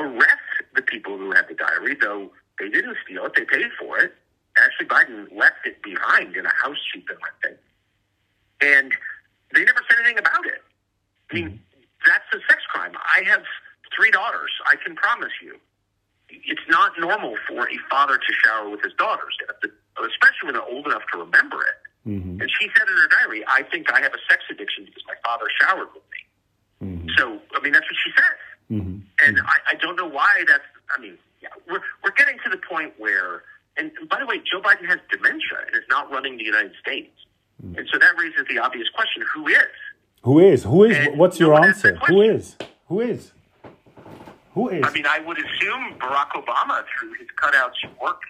Arrest 0.00 0.64
the 0.74 0.82
people 0.82 1.16
who 1.16 1.32
had 1.32 1.46
the 1.48 1.54
diary, 1.54 1.96
though 2.00 2.30
they 2.58 2.68
didn't 2.68 2.96
steal 3.04 3.26
it, 3.26 3.32
they 3.36 3.44
paid 3.44 3.70
for 3.78 3.98
it 3.98 4.14
Ashley 4.58 4.86
Biden 4.86 5.26
left 5.36 5.64
it 5.64 5.82
behind 5.82 6.36
in 6.36 6.46
a 6.46 6.54
house 6.62 6.76
she'd 6.92 7.06
been 7.06 7.16
renting. 7.16 7.58
And 8.60 8.92
they 9.54 9.64
never 9.64 9.80
said 9.88 9.98
anything 10.04 10.18
about 10.18 10.46
it. 10.46 10.62
I 11.30 11.34
mean, 11.34 11.60
that's 12.06 12.26
a 12.34 12.38
sex 12.48 12.62
crime. 12.68 12.92
I 12.96 13.22
have 13.28 13.42
three 13.94 14.10
daughters. 14.10 14.50
I 14.66 14.76
can 14.84 14.96
promise 14.96 15.32
you, 15.42 15.56
it's 16.28 16.66
not 16.68 16.92
normal 16.98 17.36
for 17.48 17.68
a 17.68 17.78
father 17.88 18.16
to 18.16 18.32
shower 18.44 18.68
with 18.68 18.82
his 18.82 18.92
daughters, 18.94 19.36
especially 19.62 20.44
when 20.44 20.54
they're 20.54 20.70
old 20.70 20.86
enough 20.86 21.02
to 21.12 21.18
remember 21.18 21.58
it. 21.62 21.78
Mm-hmm. 22.08 22.40
And 22.40 22.50
she 22.58 22.68
said 22.76 22.88
in 22.88 22.96
her 22.96 23.08
diary, 23.08 23.44
"I 23.46 23.62
think 23.64 23.92
I 23.92 24.00
have 24.00 24.14
a 24.14 24.22
sex 24.30 24.42
addiction 24.50 24.86
because 24.86 25.02
my 25.06 25.18
father 25.22 25.44
showered 25.60 25.88
with 25.92 26.06
me." 26.08 26.20
Mm-hmm. 26.86 27.08
So, 27.18 27.40
I 27.54 27.60
mean, 27.60 27.72
that's 27.72 27.84
what 27.84 27.98
she 28.02 28.10
said. 28.16 28.36
Mm-hmm. 28.70 29.26
And 29.26 29.40
I, 29.40 29.72
I 29.72 29.74
don't 29.80 29.96
know 29.96 30.08
why 30.08 30.44
that's. 30.46 30.64
I 30.96 31.00
mean, 31.00 31.18
yeah, 31.42 31.48
we're 31.68 31.80
we're 32.04 32.12
getting 32.16 32.36
to 32.44 32.50
the 32.50 32.56
point 32.56 32.94
where, 32.98 33.42
and, 33.76 33.90
and 33.98 34.08
by 34.08 34.20
the 34.20 34.26
way, 34.26 34.38
Joe 34.38 34.60
Biden 34.60 34.86
has 34.86 34.98
dementia 35.10 35.66
and 35.66 35.74
is 35.74 35.88
not 35.88 36.10
running 36.10 36.36
the 36.36 36.44
United 36.44 36.72
States, 36.80 37.10
mm. 37.64 37.76
and 37.76 37.88
so 37.92 37.98
that 37.98 38.12
raises 38.18 38.46
the 38.48 38.58
obvious 38.58 38.88
question: 38.94 39.24
Who 39.34 39.48
is? 39.48 39.56
Who 40.22 40.38
is? 40.38 40.62
Who 40.64 40.84
is? 40.84 40.96
And 40.96 41.18
What's 41.18 41.40
your 41.40 41.58
answer? 41.64 41.96
Who 42.06 42.22
is? 42.22 42.56
Who 42.86 43.00
is? 43.00 43.32
Who 44.54 44.68
is? 44.68 44.84
I 44.84 44.92
mean, 44.92 45.06
I 45.06 45.20
would 45.20 45.38
assume 45.38 45.94
Barack 45.98 46.30
Obama 46.30 46.84
through 46.98 47.14
his 47.14 47.28
cutouts 47.40 47.78
work 48.00 48.20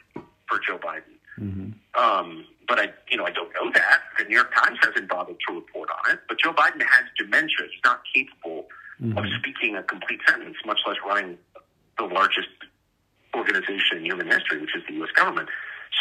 for 0.49 0.59
Joe 0.66 0.78
Biden. 0.78 1.16
Mm-hmm. 1.38 2.00
Um, 2.00 2.44
but 2.68 2.78
I, 2.78 2.92
you 3.11 3.16
know, 3.16 3.25
I 3.25 3.30
don't 3.30 3.52
know 3.54 3.70
that. 3.73 4.00
The 4.18 4.25
New 4.25 4.37
York 4.37 4.54
Times 4.54 4.78
hasn't 4.82 5.09
bothered 5.09 5.37
to 5.49 5.54
report 5.54 5.88
on 6.04 6.12
it. 6.12 6.20
But 6.28 6.38
Joe 6.38 6.52
Biden 6.52 6.82
has 6.82 7.04
dementia. 7.18 7.66
He's 7.70 7.80
not 7.85 8.02
capable 8.14 8.68
mm-hmm. 9.02 9.16
of 9.16 9.25
speaking 9.38 9.76
a 9.76 9.83
complete 9.83 10.21
sentence, 10.28 10.57
much 10.66 10.80
less 10.87 10.97
running 11.07 11.38
the 11.99 12.04
largest 12.04 12.49
organization 13.35 13.99
in 13.99 14.04
human 14.04 14.26
history, 14.26 14.61
which 14.61 14.75
is 14.76 14.83
the 14.88 14.95
U.S. 14.95 15.11
government. 15.14 15.49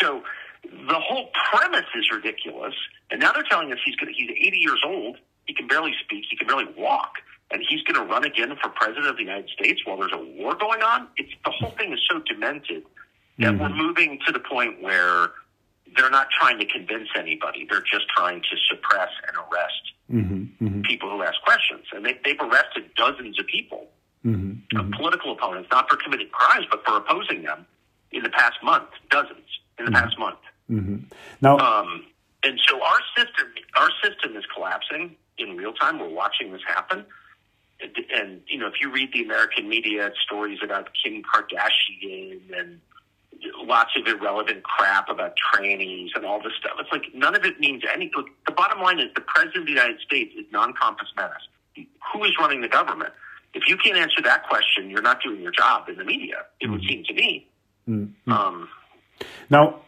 So 0.01 0.23
the 0.63 0.99
whole 0.99 1.29
premise 1.51 1.85
is 1.95 2.09
ridiculous. 2.11 2.73
And 3.11 3.19
now 3.19 3.31
they're 3.33 3.43
telling 3.49 3.71
us 3.71 3.79
he's 3.85 3.95
going 3.95 4.13
he's 4.13 4.29
80 4.29 4.57
years 4.57 4.81
old. 4.85 5.17
He 5.45 5.53
can 5.53 5.67
barely 5.67 5.93
speak. 6.03 6.25
He 6.29 6.37
can 6.37 6.47
barely 6.47 6.67
walk. 6.77 7.13
And 7.51 7.63
he's 7.67 7.81
going 7.83 7.95
to 7.95 8.11
run 8.11 8.25
again 8.25 8.55
for 8.61 8.69
president 8.69 9.07
of 9.07 9.17
the 9.17 9.23
United 9.23 9.49
States 9.49 9.81
while 9.83 9.97
there's 9.97 10.13
a 10.13 10.23
war 10.37 10.55
going 10.55 10.81
on. 10.83 11.07
It's 11.17 11.33
the 11.43 11.51
whole 11.51 11.71
thing 11.71 11.93
is 11.93 11.99
so 12.09 12.19
demented 12.19 12.83
that 13.39 13.53
mm-hmm. 13.53 13.61
we're 13.61 13.69
moving 13.69 14.19
to 14.27 14.31
the 14.31 14.39
point 14.39 14.81
where 14.81 15.31
they're 15.95 16.11
not 16.11 16.27
trying 16.39 16.59
to 16.59 16.65
convince 16.65 17.09
anybody. 17.17 17.65
They're 17.67 17.81
just 17.81 18.07
trying 18.15 18.41
to 18.41 18.57
suppress 18.69 19.09
and 19.27 19.35
arrest 19.37 19.93
mm-hmm, 20.11 20.65
mm-hmm. 20.65 20.81
people 20.81 21.09
who 21.09 21.23
ask 21.23 21.41
questions. 21.43 21.85
And 21.93 22.05
they, 22.05 22.19
they've 22.23 22.39
arrested 22.39 22.89
dozens 22.95 23.39
of 23.39 23.47
people, 23.47 23.87
mm-hmm, 24.25 24.77
of 24.77 24.91
political 24.91 25.31
opponents, 25.31 25.69
not 25.71 25.89
for 25.89 25.97
committing 25.97 26.29
crimes, 26.31 26.65
but 26.69 26.85
for 26.85 26.97
opposing 26.97 27.43
them 27.43 27.65
in 28.11 28.23
the 28.23 28.29
past 28.29 28.57
month, 28.63 28.89
dozens 29.09 29.47
in 29.77 29.85
the 29.85 29.91
past 29.91 30.17
month. 30.17 30.39
Now, 31.41 31.57
um, 31.57 32.05
and 32.43 32.59
so 32.67 32.81
our 32.81 32.99
system, 33.17 33.47
our 33.75 33.89
system 34.03 34.35
is 34.37 34.43
collapsing 34.53 35.15
in 35.37 35.57
real 35.57 35.73
time. 35.73 35.99
We're 35.99 36.09
watching 36.09 36.51
this 36.51 36.61
happen. 36.67 37.05
And, 37.81 37.91
and 38.13 38.41
you 38.47 38.57
know, 38.57 38.67
if 38.67 38.73
you 38.81 38.91
read 38.91 39.11
the 39.13 39.23
American 39.23 39.69
media 39.69 40.11
stories 40.25 40.59
about 40.63 40.89
Kim 41.01 41.23
Kardashian 41.23 42.41
and 42.57 42.81
lots 43.63 43.91
of 43.95 44.07
irrelevant 44.07 44.63
crap 44.63 45.09
about 45.09 45.33
trainees 45.53 46.11
and 46.15 46.25
all 46.25 46.41
this 46.41 46.53
stuff. 46.59 46.73
It's 46.79 46.91
like 46.91 47.13
none 47.13 47.35
of 47.35 47.45
it 47.45 47.59
means 47.59 47.83
anything. 47.93 48.25
The 48.45 48.51
bottom 48.51 48.81
line 48.81 48.99
is 48.99 49.07
the 49.15 49.21
president 49.21 49.57
of 49.57 49.65
the 49.65 49.71
United 49.71 49.99
States 50.01 50.33
is 50.37 50.45
non-compos 50.51 51.13
mentis. 51.15 51.87
Who 52.13 52.23
is 52.23 52.31
running 52.39 52.61
the 52.61 52.67
government? 52.67 53.13
If 53.53 53.63
you 53.67 53.77
can't 53.77 53.97
answer 53.97 54.21
that 54.23 54.47
question, 54.47 54.89
you're 54.89 55.01
not 55.01 55.21
doing 55.23 55.41
your 55.41 55.51
job 55.51 55.89
in 55.89 55.97
the 55.97 56.03
media. 56.03 56.45
It 56.59 56.65
mm-hmm. 56.65 56.73
would 56.73 56.83
seem 56.83 57.03
to 57.05 57.13
me. 57.13 57.47
Mm-hmm. 57.87 58.31
Um, 58.31 58.67
now, 59.49 59.81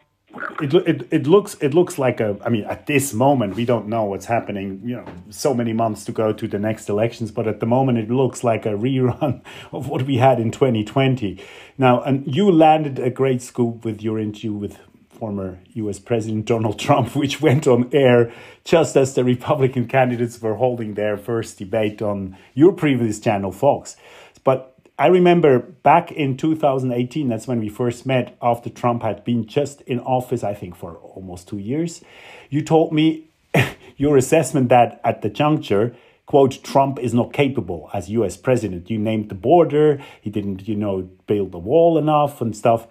it, 0.61 0.73
it, 0.73 1.07
it 1.11 1.27
looks 1.27 1.55
it 1.55 1.73
looks 1.73 1.97
like 1.97 2.19
a 2.19 2.37
I 2.43 2.49
mean 2.49 2.63
at 2.65 2.87
this 2.87 3.13
moment 3.13 3.55
we 3.55 3.65
don't 3.65 3.87
know 3.87 4.05
what's 4.05 4.25
happening 4.25 4.81
you 4.83 4.97
know 4.97 5.05
so 5.29 5.53
many 5.53 5.73
months 5.73 6.05
to 6.05 6.11
go 6.11 6.31
to 6.31 6.47
the 6.47 6.59
next 6.59 6.89
elections 6.89 7.31
but 7.31 7.47
at 7.47 7.59
the 7.59 7.65
moment 7.65 7.97
it 7.97 8.09
looks 8.09 8.43
like 8.43 8.65
a 8.65 8.69
rerun 8.69 9.41
of 9.71 9.89
what 9.89 10.03
we 10.03 10.17
had 10.17 10.39
in 10.39 10.51
2020 10.51 11.43
now 11.77 12.01
and 12.01 12.33
you 12.33 12.51
landed 12.51 12.99
a 12.99 13.09
great 13.09 13.41
scoop 13.41 13.83
with 13.83 14.01
your 14.01 14.19
interview 14.19 14.53
with 14.53 14.77
former 15.09 15.59
US 15.73 15.99
President 15.99 16.45
Donald 16.45 16.79
Trump 16.79 17.15
which 17.15 17.41
went 17.41 17.67
on 17.67 17.89
air 17.91 18.31
just 18.63 18.95
as 18.95 19.13
the 19.15 19.23
Republican 19.23 19.87
candidates 19.87 20.41
were 20.41 20.55
holding 20.55 20.93
their 20.93 21.17
first 21.17 21.57
debate 21.57 22.01
on 22.01 22.37
your 22.53 22.73
previous 22.73 23.19
channel 23.19 23.51
Fox. 23.51 23.97
But 24.43 24.70
I 24.99 25.07
remember 25.07 25.59
back 25.59 26.11
in 26.11 26.37
2018, 26.37 27.27
that's 27.27 27.47
when 27.47 27.59
we 27.59 27.69
first 27.69 28.05
met 28.05 28.37
after 28.41 28.69
Trump 28.69 29.01
had 29.01 29.23
been 29.23 29.47
just 29.47 29.81
in 29.81 29.99
office, 29.99 30.43
I 30.43 30.53
think, 30.53 30.75
for 30.75 30.95
almost 30.97 31.47
two 31.47 31.57
years. 31.57 32.03
You 32.49 32.61
told 32.61 32.93
me 32.93 33.29
your 33.97 34.17
assessment 34.17 34.69
that 34.69 35.01
at 35.03 35.21
the 35.21 35.29
juncture, 35.29 35.95
quote, 36.25 36.63
Trump 36.63 36.99
is 36.99 37.13
not 37.13 37.33
capable 37.33 37.89
as 37.93 38.09
US 38.09 38.37
president. 38.37 38.89
You 38.89 38.99
named 38.99 39.29
the 39.29 39.35
border, 39.35 40.01
he 40.21 40.29
didn't, 40.29 40.67
you 40.67 40.75
know, 40.75 41.09
build 41.25 41.51
the 41.51 41.59
wall 41.59 41.97
enough 41.97 42.39
and 42.41 42.55
stuff. 42.55 42.87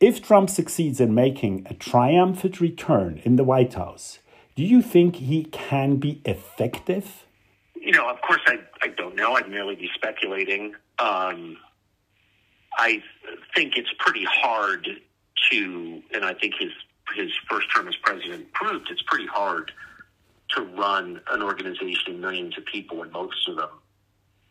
If 0.00 0.20
Trump 0.20 0.50
succeeds 0.50 1.00
in 1.00 1.14
making 1.14 1.66
a 1.70 1.74
triumphant 1.74 2.60
return 2.60 3.20
in 3.24 3.36
the 3.36 3.44
White 3.44 3.74
House, 3.74 4.18
do 4.56 4.64
you 4.64 4.82
think 4.82 5.16
he 5.16 5.44
can 5.44 5.96
be 5.96 6.20
effective? 6.24 7.24
You 7.74 7.92
know, 7.92 8.08
of 8.08 8.20
course, 8.22 8.40
I, 8.46 8.58
I 8.82 8.88
don't 8.88 9.16
know. 9.16 9.34
I'd 9.34 9.48
merely 9.48 9.74
be 9.74 9.90
speculating. 9.94 10.74
Um, 10.98 11.56
I 12.78 13.02
think 13.54 13.76
it's 13.76 13.92
pretty 13.98 14.24
hard 14.24 14.88
to, 15.50 16.02
and 16.14 16.24
I 16.24 16.34
think 16.34 16.54
his 16.58 16.70
his 17.16 17.30
first 17.50 17.66
term 17.74 17.88
as 17.88 17.96
president 17.96 18.50
proved 18.52 18.88
it's 18.90 19.02
pretty 19.02 19.26
hard 19.26 19.70
to 20.50 20.62
run 20.62 21.20
an 21.30 21.42
organization 21.42 22.14
of 22.14 22.20
millions 22.20 22.56
of 22.56 22.64
people, 22.66 23.02
and 23.02 23.12
most 23.12 23.48
of 23.48 23.56
them 23.56 23.68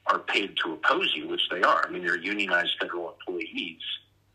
are 0.07 0.19
paid 0.19 0.55
to 0.63 0.73
oppose 0.73 1.13
you, 1.15 1.27
which 1.27 1.41
they 1.49 1.61
are. 1.61 1.85
I 1.87 1.89
mean, 1.89 2.05
they're 2.05 2.17
unionized 2.17 2.71
federal 2.79 3.13
employees 3.13 3.81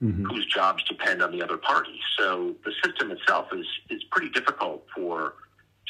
mm-hmm. 0.03 0.25
whose 0.25 0.47
jobs 0.47 0.83
depend 0.85 1.23
on 1.23 1.33
the 1.33 1.43
other 1.43 1.57
party. 1.57 2.01
So 2.19 2.55
the 2.65 2.73
system 2.85 3.11
itself 3.11 3.49
is 3.53 3.67
is 3.91 4.03
pretty 4.11 4.31
difficult 4.31 4.87
for 4.95 5.35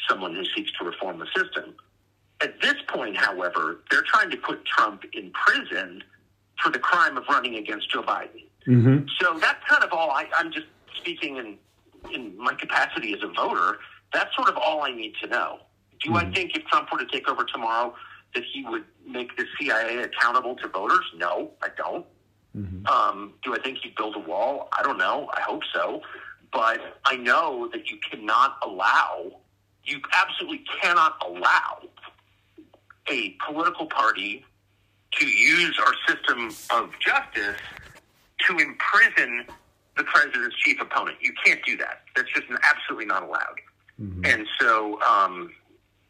someone 0.09 0.35
who 0.35 0.43
seeks 0.55 0.71
to 0.79 0.85
reform 0.85 1.19
the 1.19 1.27
system. 1.35 1.75
At 2.41 2.61
this 2.61 2.75
point, 2.87 3.17
however, 3.17 3.81
they're 3.89 4.03
trying 4.03 4.29
to 4.29 4.37
put 4.37 4.63
Trump 4.65 5.03
in 5.13 5.31
prison 5.31 6.03
for 6.61 6.71
the 6.71 6.79
crime 6.79 7.17
of 7.17 7.23
running 7.29 7.55
against 7.55 7.91
Joe 7.91 8.03
Biden. 8.03 8.45
Mm-hmm. 8.67 9.07
So 9.19 9.39
that's 9.39 9.63
kind 9.67 9.83
of 9.83 9.91
all 9.91 10.11
I, 10.11 10.25
I'm 10.37 10.51
just 10.51 10.67
speaking 10.97 11.37
in 11.37 11.57
in 12.13 12.37
my 12.37 12.53
capacity 12.53 13.13
as 13.13 13.19
a 13.23 13.27
voter. 13.27 13.79
That's 14.13 14.33
sort 14.35 14.49
of 14.49 14.57
all 14.57 14.83
I 14.83 14.91
need 14.91 15.13
to 15.21 15.27
know. 15.27 15.59
Do 16.01 16.11
mm-hmm. 16.11 16.17
I 16.17 16.33
think 16.33 16.55
if 16.55 16.63
Trump 16.65 16.89
were 16.91 16.99
to 16.99 17.05
take 17.05 17.27
over 17.27 17.43
tomorrow 17.43 17.95
that 18.33 18.43
he 18.53 18.63
would 18.65 18.85
make 19.05 19.35
the 19.35 19.45
CIA 19.59 20.03
accountable 20.03 20.55
to 20.57 20.67
voters? 20.67 21.05
No, 21.15 21.51
I 21.61 21.69
don't. 21.75 22.05
Mm-hmm. 22.55 22.85
Um, 22.87 23.33
do 23.43 23.55
I 23.55 23.59
think 23.59 23.79
he'd 23.79 23.95
build 23.95 24.15
a 24.15 24.19
wall? 24.19 24.69
I 24.77 24.83
don't 24.83 24.97
know. 24.97 25.29
I 25.33 25.41
hope 25.41 25.63
so. 25.73 26.01
But 26.51 26.79
I 27.05 27.17
know 27.17 27.69
that 27.71 27.89
you 27.89 27.97
cannot 28.09 28.57
allow, 28.63 29.31
you 29.83 29.99
absolutely 30.13 30.63
cannot 30.81 31.17
allow 31.25 31.81
a 33.09 33.35
political 33.45 33.85
party 33.87 34.45
to 35.13 35.27
use 35.27 35.79
our 35.79 35.93
system 36.07 36.49
of 36.71 36.91
justice 36.99 37.59
to 38.47 38.57
imprison 38.57 39.45
the 39.95 40.03
president's 40.03 40.55
chief 40.57 40.79
opponent. 40.79 41.17
You 41.21 41.33
can't 41.43 41.63
do 41.65 41.77
that. 41.77 42.03
That's 42.15 42.29
just 42.33 42.47
absolutely 42.63 43.05
not 43.05 43.23
allowed. 43.23 43.59
Mm-hmm. 44.01 44.25
And 44.25 44.47
so, 44.59 45.01
um, 45.01 45.51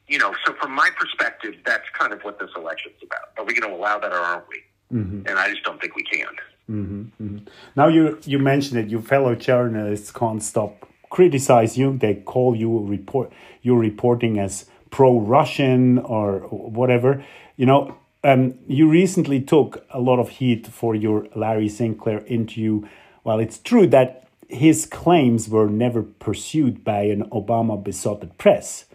you 0.08 0.18
know, 0.18 0.34
so 0.46 0.54
from 0.62 0.72
my 0.74 0.90
perspective, 0.98 1.56
that's 1.66 1.86
kind 1.98 2.12
of 2.14 2.22
what 2.22 2.40
this 2.40 2.50
election's 2.56 2.96
about. 3.02 3.32
Are 3.38 3.46
we 3.46 3.54
going 3.54 3.72
to 3.72 3.78
allow 3.78 4.00
that 4.00 4.12
or 4.12 4.18
aren't 4.18 4.46
we? 4.50 4.98
Mm-hmm. 4.98 5.28
And 5.28 5.40
I 5.40 5.50
just 5.50 5.64
don't 5.64 5.80
think 5.80 5.96
we 5.96 6.04
can. 6.04 6.28
Mm-hmm. 6.70 7.02
mm-hmm. 7.24 7.38
Now 7.76 7.88
you 7.88 8.20
you 8.26 8.40
mentioned 8.40 8.78
that 8.78 8.90
your 8.90 9.02
fellow 9.02 9.36
journalists 9.36 10.12
can't 10.12 10.44
stop 10.44 10.86
criticize 11.10 11.78
you. 11.78 11.98
They 11.98 12.16
call 12.16 12.56
you 12.56 12.80
report 12.80 13.32
you're 13.62 13.80
reporting 13.80 14.40
as 14.40 14.66
pro-Russian 14.90 16.00
or 16.00 16.40
whatever. 16.50 17.24
You 17.56 17.66
know, 17.66 17.98
um, 18.24 18.56
you 18.68 18.90
recently 18.90 19.42
took 19.42 19.86
a 19.92 20.00
lot 20.00 20.20
of 20.20 20.30
heat 20.30 20.68
for 20.68 20.96
your 20.96 21.28
Larry 21.36 21.70
Sinclair 21.70 22.26
interview. 22.26 22.82
While 23.24 23.40
it's 23.40 23.60
true 23.60 23.88
that 23.88 24.28
his 24.50 24.86
claims 24.86 25.50
were 25.50 25.70
never 25.70 26.04
pursued 26.04 26.84
by 26.84 27.04
an 27.04 27.30
Obama 27.30 27.82
besotted 27.82 28.38
press, 28.38 28.86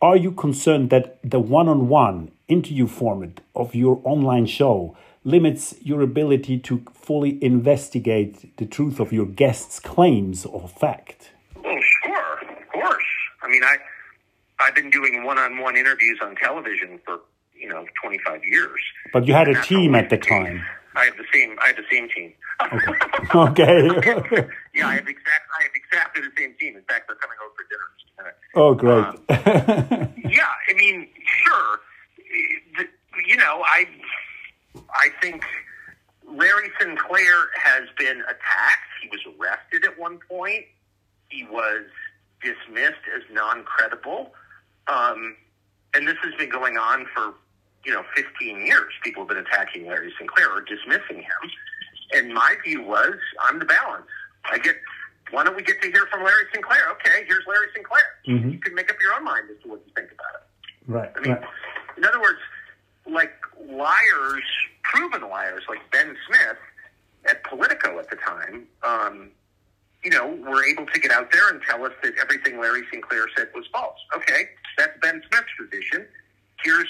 are 0.00 0.16
you 0.16 0.32
concerned 0.32 0.90
that 0.90 1.18
the 1.22 1.40
one 1.40 1.68
on 1.68 1.88
one 1.88 2.30
interview 2.48 2.86
format 2.86 3.40
of 3.54 3.74
your 3.74 4.00
online 4.04 4.46
show 4.46 4.96
limits 5.24 5.74
your 5.80 6.02
ability 6.02 6.58
to 6.58 6.84
fully 6.92 7.42
investigate 7.42 8.56
the 8.58 8.66
truth 8.66 9.00
of 9.00 9.12
your 9.12 9.26
guests' 9.26 9.80
claims 9.80 10.44
or 10.44 10.68
fact? 10.68 11.30
Well, 11.62 11.78
sure, 12.04 12.38
of 12.50 12.68
course. 12.68 13.04
I 13.42 13.48
mean, 13.48 13.64
I 13.64 13.76
I've 14.60 14.74
been 14.74 14.90
doing 14.90 15.24
one 15.24 15.38
on 15.38 15.58
one 15.58 15.76
interviews 15.76 16.18
on 16.22 16.36
television 16.36 17.00
for 17.04 17.20
you 17.58 17.68
know 17.68 17.84
25 18.02 18.44
years. 18.44 18.80
But 19.12 19.26
you 19.26 19.34
had 19.34 19.48
a 19.48 19.60
team 19.62 19.94
at 19.94 20.10
the 20.10 20.18
time. 20.18 20.62
I 20.96 21.06
have 21.06 21.16
the 21.16 21.24
same. 21.32 21.56
I 21.60 21.68
have 21.68 21.76
the 21.76 21.84
same 21.90 22.08
team. 22.08 22.32
Okay. 23.34 23.88
okay. 23.90 24.48
yeah, 24.74 24.88
I 24.88 24.94
have 24.94 25.08
exact. 25.08 25.48
I 25.58 25.62
have 25.64 25.72
exactly 25.74 26.22
the 26.22 26.30
same 26.38 26.54
team. 26.60 26.76
In 26.76 26.82
fact, 26.84 27.08
they're 27.08 27.16
coming 27.16 27.36
over 27.44 27.54
for 27.56 27.64
dinner 27.68 27.86
in 27.90 27.98
just 27.98 28.12
a 28.16 28.22
minute. 28.22 28.36
Oh, 28.54 28.74
great. 28.74 29.04
Um, 29.08 30.30
yeah, 30.30 30.46
I 30.70 30.74
mean, 30.74 31.08
sure. 31.44 31.80
The, 32.76 32.86
you 33.26 33.36
know, 33.36 33.64
I 33.66 33.86
I 34.94 35.08
think 35.20 35.44
Larry 36.28 36.70
Sinclair 36.80 37.48
has 37.60 37.88
been 37.98 38.20
attacked. 38.22 38.90
He 39.02 39.08
was 39.08 39.20
arrested 39.38 39.84
at 39.84 39.98
one 39.98 40.18
point. 40.28 40.64
He 41.28 41.44
was 41.44 41.84
dismissed 42.42 43.02
as 43.14 43.22
non-credible, 43.32 44.32
um, 44.88 45.36
and 45.94 46.06
this 46.06 46.16
has 46.22 46.34
been 46.34 46.50
going 46.50 46.76
on 46.76 47.06
for 47.14 47.34
you 47.84 47.92
know 47.92 48.02
15 48.16 48.66
years. 48.66 48.92
People 49.02 49.22
have 49.22 49.28
been 49.28 49.38
attacking 49.38 49.86
Larry 49.86 50.12
Sinclair 50.18 50.50
or 50.50 50.62
dismissing 50.62 51.18
him. 51.18 51.50
And 52.12 52.32
my 52.32 52.54
view 52.64 52.82
was, 52.82 53.14
I'm 53.42 53.58
the 53.58 53.64
balance. 53.64 54.06
I 54.50 54.58
get. 54.58 54.76
Why 55.30 55.42
don't 55.42 55.56
we 55.56 55.62
get 55.62 55.80
to 55.82 55.90
hear 55.90 56.06
from 56.10 56.22
Larry 56.22 56.44
Sinclair? 56.52 56.90
Okay, 56.92 57.24
here's 57.26 57.44
Larry 57.48 57.68
Sinclair. 57.74 58.04
Mm-hmm. 58.28 58.50
You 58.50 58.58
can 58.58 58.74
make 58.74 58.90
up 58.90 58.96
your 59.00 59.14
own 59.14 59.24
mind 59.24 59.48
as 59.50 59.60
to 59.62 59.68
what 59.68 59.80
you 59.86 59.92
think 59.96 60.12
about 60.12 60.34
it. 60.34 60.44
Right. 60.86 61.10
I 61.16 61.20
mean, 61.20 61.32
right. 61.32 61.42
in 61.96 62.04
other 62.04 62.20
words, 62.20 62.38
like 63.10 63.32
liars, 63.68 64.44
proven 64.82 65.28
liars, 65.28 65.64
like 65.68 65.78
Ben 65.90 66.14
Smith 66.26 66.58
at 67.28 67.42
Politico 67.44 67.98
at 67.98 68.10
the 68.10 68.16
time, 68.16 68.66
um, 68.82 69.30
you 70.04 70.10
know, 70.10 70.36
were 70.48 70.64
able 70.64 70.86
to 70.86 71.00
get 71.00 71.10
out 71.10 71.32
there 71.32 71.48
and 71.50 71.60
tell 71.68 71.84
us 71.84 71.92
that 72.02 72.12
everything 72.20 72.60
Larry 72.60 72.82
Sinclair 72.92 73.26
said 73.36 73.48
was 73.54 73.64
false. 73.72 73.98
Okay, 74.14 74.50
that's 74.76 74.92
Ben 75.00 75.22
Smith's 75.28 75.48
position. 75.58 76.06
Here's 76.62 76.88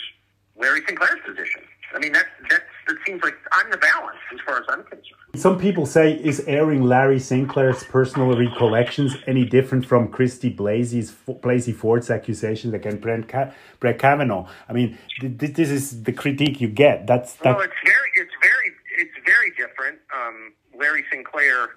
Larry 0.57 0.83
Sinclair's 0.87 1.21
position. 1.25 1.63
I 1.95 2.01
mean, 2.01 2.13
that 2.13 2.27
that 2.51 2.63
that 2.89 2.97
seems 3.07 3.23
like 3.23 3.37
I'm 3.53 3.71
the 3.71 3.77
balance 3.77 4.19
as 4.33 4.41
far 4.45 4.59
as 4.59 4.65
I'm 4.69 4.83
concerned. 4.83 5.05
Some 5.37 5.59
people 5.59 5.87
say, 5.87 6.13
is 6.13 6.41
airing 6.47 6.83
Larry 6.83 7.19
Sinclair's 7.19 7.85
personal 7.85 8.37
recollections 8.37 9.17
any 9.27 9.45
different 9.45 9.87
from 9.87 10.09
Christy 10.09 10.53
Blasey's 10.53 11.13
Blasey 11.13 11.75
Ford's 11.75 12.11
accusations 12.11 12.73
against 12.75 13.01
Brent, 13.01 13.29
Ka- 13.29 13.51
Brett 13.81 13.99
Kavanaugh? 13.99 14.49
I 14.69 14.73
mean, 14.73 14.99
th- 15.21 15.55
this 15.55 15.71
is 15.71 16.03
the 16.05 16.13
critique 16.13 16.61
you 16.61 16.69
get. 16.69 17.07
That's 17.07 17.35
that. 17.37 17.57
Well, 17.57 17.65
it's 17.65 17.75
very, 17.85 18.11
it's 18.17 18.35
very, 18.43 18.73
it's 18.99 19.27
very 19.27 19.51
different. 19.51 19.99
Um, 20.17 20.53
Larry 20.79 21.05
Sinclair, 21.13 21.71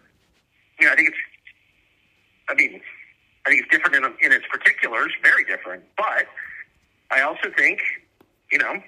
you 0.80 0.86
know, 0.86 0.94
I 0.94 0.96
think 0.96 1.10
it's, 1.10 1.18
I 2.50 2.54
mean, 2.54 2.82
I 3.46 3.50
think 3.50 3.64
it's 3.64 3.72
different 3.72 3.96
in, 3.96 4.26
in 4.26 4.32
its 4.32 4.46
particulars, 4.52 5.12
very 5.24 5.44
different. 5.46 5.84
But 5.98 6.28
I 7.12 7.22
also 7.22 7.50
think, 7.58 7.80
you 8.52 8.58
know, 8.58 8.82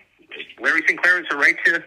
Larry 0.59 0.83
Sinclair 0.87 1.17
has 1.17 1.25
a 1.31 1.37
right 1.37 1.55
to. 1.65 1.83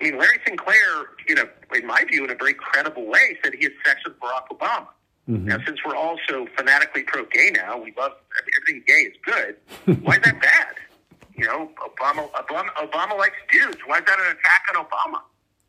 I 0.00 0.04
mean, 0.04 0.18
Larry 0.18 0.38
Sinclair, 0.46 1.10
you 1.28 1.34
know, 1.34 1.44
in 1.74 1.86
my 1.86 2.04
view, 2.10 2.24
in 2.24 2.30
a 2.30 2.34
very 2.34 2.54
credible 2.54 3.06
way, 3.06 3.38
said 3.44 3.54
he 3.54 3.64
had 3.64 3.72
sex 3.84 4.00
with 4.06 4.18
Barack 4.18 4.48
Obama. 4.50 4.86
Mm-hmm. 5.28 5.46
Now, 5.46 5.58
since 5.66 5.78
we're 5.84 5.94
all 5.94 6.18
so 6.28 6.46
fanatically 6.56 7.02
pro-gay 7.02 7.50
now, 7.54 7.78
we 7.78 7.92
love 7.98 8.12
everything 8.56 8.82
gay 8.86 9.10
is 9.10 9.16
good. 9.24 9.56
Why 10.02 10.14
is 10.16 10.22
that 10.22 10.40
bad? 10.40 10.74
You 11.36 11.46
know, 11.46 11.70
Obama, 11.76 12.30
Obama, 12.32 12.68
Obama 12.76 13.18
likes 13.18 13.36
dudes. 13.50 13.78
Why 13.86 13.98
is 13.98 14.04
that 14.06 14.18
an 14.18 14.36
attack 14.36 14.64
on 14.74 14.84
Obama? 14.84 15.20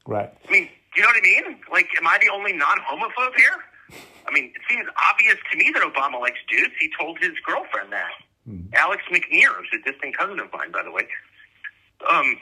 Right. 0.08 0.34
I 0.48 0.52
mean, 0.52 0.70
do 0.94 1.02
you 1.02 1.04
know 1.04 1.10
what 1.10 1.18
I 1.18 1.22
mean? 1.22 1.58
Like, 1.72 1.88
am 2.00 2.08
I 2.08 2.18
the 2.20 2.30
only 2.34 2.54
non-homophobe 2.54 3.36
here? 3.36 3.64
I 4.28 4.32
mean, 4.32 4.46
it 4.56 4.62
seems 4.70 4.88
obvious 5.12 5.38
to 5.52 5.58
me 5.58 5.72
that 5.74 5.84
Obama 5.84 6.20
likes 6.20 6.40
dudes. 6.50 6.74
He 6.80 6.90
told 7.00 7.20
his 7.20 7.32
girlfriend 7.46 7.92
that. 7.92 8.12
Alex 8.74 9.04
McNear, 9.12 9.50
who's 9.58 9.82
a 9.82 9.92
distant 9.92 10.18
cousin 10.18 10.40
of 10.40 10.52
mine, 10.52 10.72
by 10.72 10.84
the 10.84 10.92
way. 10.92 11.08
Um, 12.10 12.38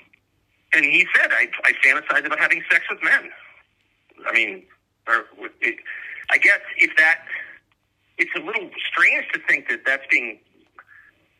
and 0.74 0.86
he 0.86 1.06
said, 1.16 1.32
I, 1.32 1.48
I 1.66 1.74
fantasize 1.86 2.26
about 2.26 2.40
having 2.40 2.64
sex 2.72 2.86
with 2.90 3.04
men. 3.04 3.30
I 4.28 4.34
mean, 4.34 4.64
or 5.08 5.26
it, 5.62 5.78
I 6.30 6.38
guess 6.38 6.60
if 6.78 6.96
that, 6.98 7.22
it's 8.18 8.32
a 8.36 8.40
little 8.40 8.70
strange 8.92 9.26
to 9.34 9.40
think 9.48 9.68
that 9.70 9.82
that's 9.86 10.06
being, 10.12 10.40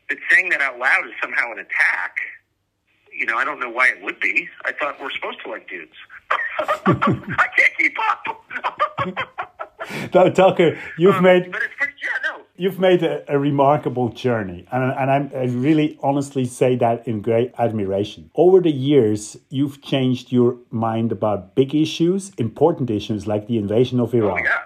that 0.10 0.18
saying 0.32 0.50
that 0.50 0.62
out 0.62 0.80
loud 0.80 1.06
is 1.06 1.14
somehow 1.22 1.52
an 1.52 1.60
attack. 1.60 2.18
You 3.14 3.26
know, 3.26 3.38
I 3.38 3.44
don't 3.44 3.60
know 3.60 3.70
why 3.70 3.90
it 3.90 4.02
would 4.02 4.20
be. 4.20 4.48
I 4.66 4.72
thought 4.72 5.00
we're 5.02 5.12
supposed 5.12 5.40
to 5.44 5.52
like 5.52 5.70
dudes. 5.70 5.94
I 6.60 7.48
can't 7.58 7.78
keep 7.78 7.96
up. 8.10 9.49
Now, 10.14 10.30
Tucker, 10.30 10.78
you've 10.98 11.16
Um, 11.16 11.24
made 11.24 11.52
but 11.52 11.62
it's 11.64 11.74
pretty, 11.78 11.94
yeah, 12.02 12.30
no. 12.32 12.44
you've 12.58 12.80
made 12.80 13.02
a, 13.04 13.24
a 13.34 13.38
remarkable 13.40 14.10
journey, 14.10 14.66
and, 14.72 14.84
and 15.00 15.12
I'm, 15.12 15.32
I 15.36 15.46
really 15.46 15.98
honestly 16.04 16.46
say 16.46 16.76
that 16.78 17.08
in 17.08 17.22
great 17.22 17.54
admiration. 17.58 18.30
Over 18.36 18.60
the 18.62 18.72
years, 18.72 19.38
you've 19.50 19.82
changed 19.82 20.32
your 20.32 20.58
mind 20.70 21.12
about 21.12 21.56
big 21.56 21.74
issues, 21.76 22.32
important 22.38 22.90
issues 22.90 23.28
like 23.28 23.48
the 23.48 23.58
invasion 23.58 24.00
of 24.00 24.14
Oh, 24.14 24.18
Iraq. 24.18 24.44
yeah. 24.44 24.60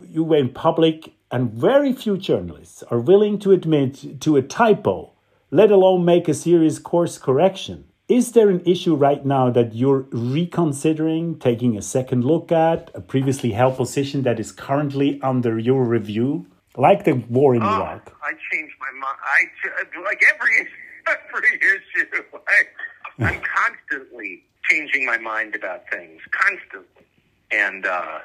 You 0.00 0.24
went 0.24 0.54
public, 0.54 1.12
and 1.30 1.50
very 1.52 1.92
few 1.92 2.16
journalists 2.18 2.82
are 2.90 3.00
willing 3.00 3.38
to 3.40 3.52
admit 3.52 4.20
to 4.20 4.36
a 4.36 4.42
typo, 4.42 5.12
let 5.50 5.70
alone 5.70 6.04
make 6.04 6.28
a 6.28 6.34
serious 6.34 6.78
course 6.78 7.18
correction. 7.18 7.84
Is 8.08 8.32
there 8.32 8.50
an 8.50 8.60
issue 8.66 8.94
right 8.94 9.24
now 9.24 9.48
that 9.50 9.74
you're 9.74 10.06
reconsidering, 10.12 11.38
taking 11.38 11.74
a 11.78 11.80
second 11.80 12.22
look 12.24 12.52
at, 12.52 12.90
a 12.94 13.00
previously 13.00 13.52
held 13.52 13.78
position 13.78 14.22
that 14.24 14.38
is 14.38 14.52
currently 14.52 15.18
under 15.22 15.58
your 15.58 15.84
review? 15.84 16.46
Like 16.76 17.04
the 17.04 17.12
war 17.14 17.54
in 17.54 17.62
Oh, 17.62 17.66
Iraq. 17.66 18.12
I 18.22 18.32
changed 18.52 18.74
my 18.78 18.92
mind. 19.00 19.18
I 19.24 20.00
like 20.02 20.22
every 20.34 20.68
every 21.08 21.56
issue. 21.56 22.22
I, 22.46 23.24
I'm 23.24 23.40
constantly 23.40 24.42
changing 24.68 25.06
my 25.06 25.16
mind 25.16 25.54
about 25.54 25.88
things, 25.90 26.20
constantly. 26.30 27.06
And 27.52 27.86
uh, 27.86 28.18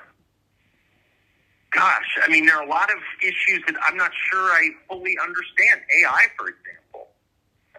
gosh, 1.72 2.18
I 2.22 2.28
mean, 2.30 2.48
there 2.48 2.58
are 2.58 2.66
a 2.66 2.70
lot 2.70 2.92
of 2.92 2.98
issues 3.22 3.64
that 3.68 3.76
I'm 3.86 3.96
not 3.96 4.12
sure 4.30 4.42
I 4.42 4.70
fully 4.90 5.16
understand. 5.24 5.80
AI, 6.04 6.24
for 6.38 6.50
example, 6.50 7.08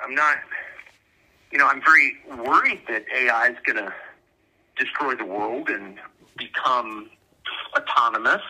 I'm 0.02 0.14
not. 0.14 0.38
You 1.50 1.58
know, 1.58 1.66
I'm 1.66 1.82
very 1.82 2.16
worried 2.28 2.80
that 2.88 3.04
AI 3.14 3.48
is 3.48 3.56
going 3.64 3.84
to 3.84 3.92
destroy 4.76 5.14
the 5.16 5.24
world 5.24 5.68
and 5.68 5.98
become 6.36 7.10
autonomous. 7.76 8.42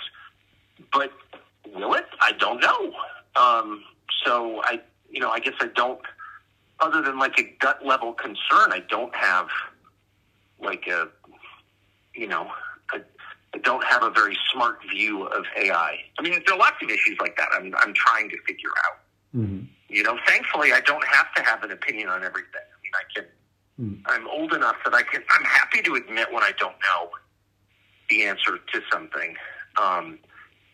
But 0.92 1.12
will 1.74 1.94
it? 1.94 2.06
I 2.20 2.32
don't 2.32 2.60
know. 2.60 2.92
Um, 3.36 3.82
so 4.24 4.60
I, 4.64 4.80
you 5.10 5.20
know, 5.20 5.30
I 5.30 5.40
guess 5.40 5.54
I 5.60 5.68
don't. 5.68 6.00
Other 6.80 7.02
than 7.02 7.18
like 7.18 7.38
a 7.38 7.44
gut 7.58 7.84
level 7.84 8.12
concern, 8.12 8.72
I 8.72 8.82
don't 8.88 9.14
have 9.14 9.48
like 10.62 10.86
a, 10.86 11.08
you 12.14 12.26
know, 12.26 12.50
a, 12.94 13.00
I 13.54 13.58
don't 13.58 13.84
have 13.84 14.02
a 14.02 14.10
very 14.10 14.36
smart 14.52 14.80
view 14.90 15.24
of 15.24 15.44
AI. 15.58 15.98
I 16.18 16.22
mean, 16.22 16.40
there 16.46 16.54
are 16.54 16.58
lots 16.58 16.76
of 16.82 16.88
issues 16.90 17.18
like 17.20 17.36
that. 17.36 17.48
I'm 17.52 17.74
I'm 17.78 17.92
trying 17.94 18.30
to 18.30 18.36
figure 18.46 18.70
out. 18.86 18.98
You 19.88 20.02
know, 20.02 20.18
thankfully, 20.26 20.72
I 20.72 20.80
don't 20.80 21.06
have 21.06 21.32
to 21.34 21.42
have 21.42 21.62
an 21.62 21.70
opinion 21.72 22.08
on 22.08 22.24
everything. 22.24 22.60
I 22.94 23.03
can. 23.14 23.26
I'm 24.07 24.29
old 24.29 24.53
enough 24.53 24.76
that 24.85 24.94
I 24.94 25.03
can. 25.03 25.22
I'm 25.31 25.44
happy 25.44 25.83
to 25.83 25.94
admit 25.94 26.33
when 26.33 26.42
I 26.42 26.53
don't 26.59 26.76
know 26.88 27.11
the 28.11 28.24
answer 28.24 28.59
to 28.59 28.81
something. 28.92 29.37
Um, 29.81 30.18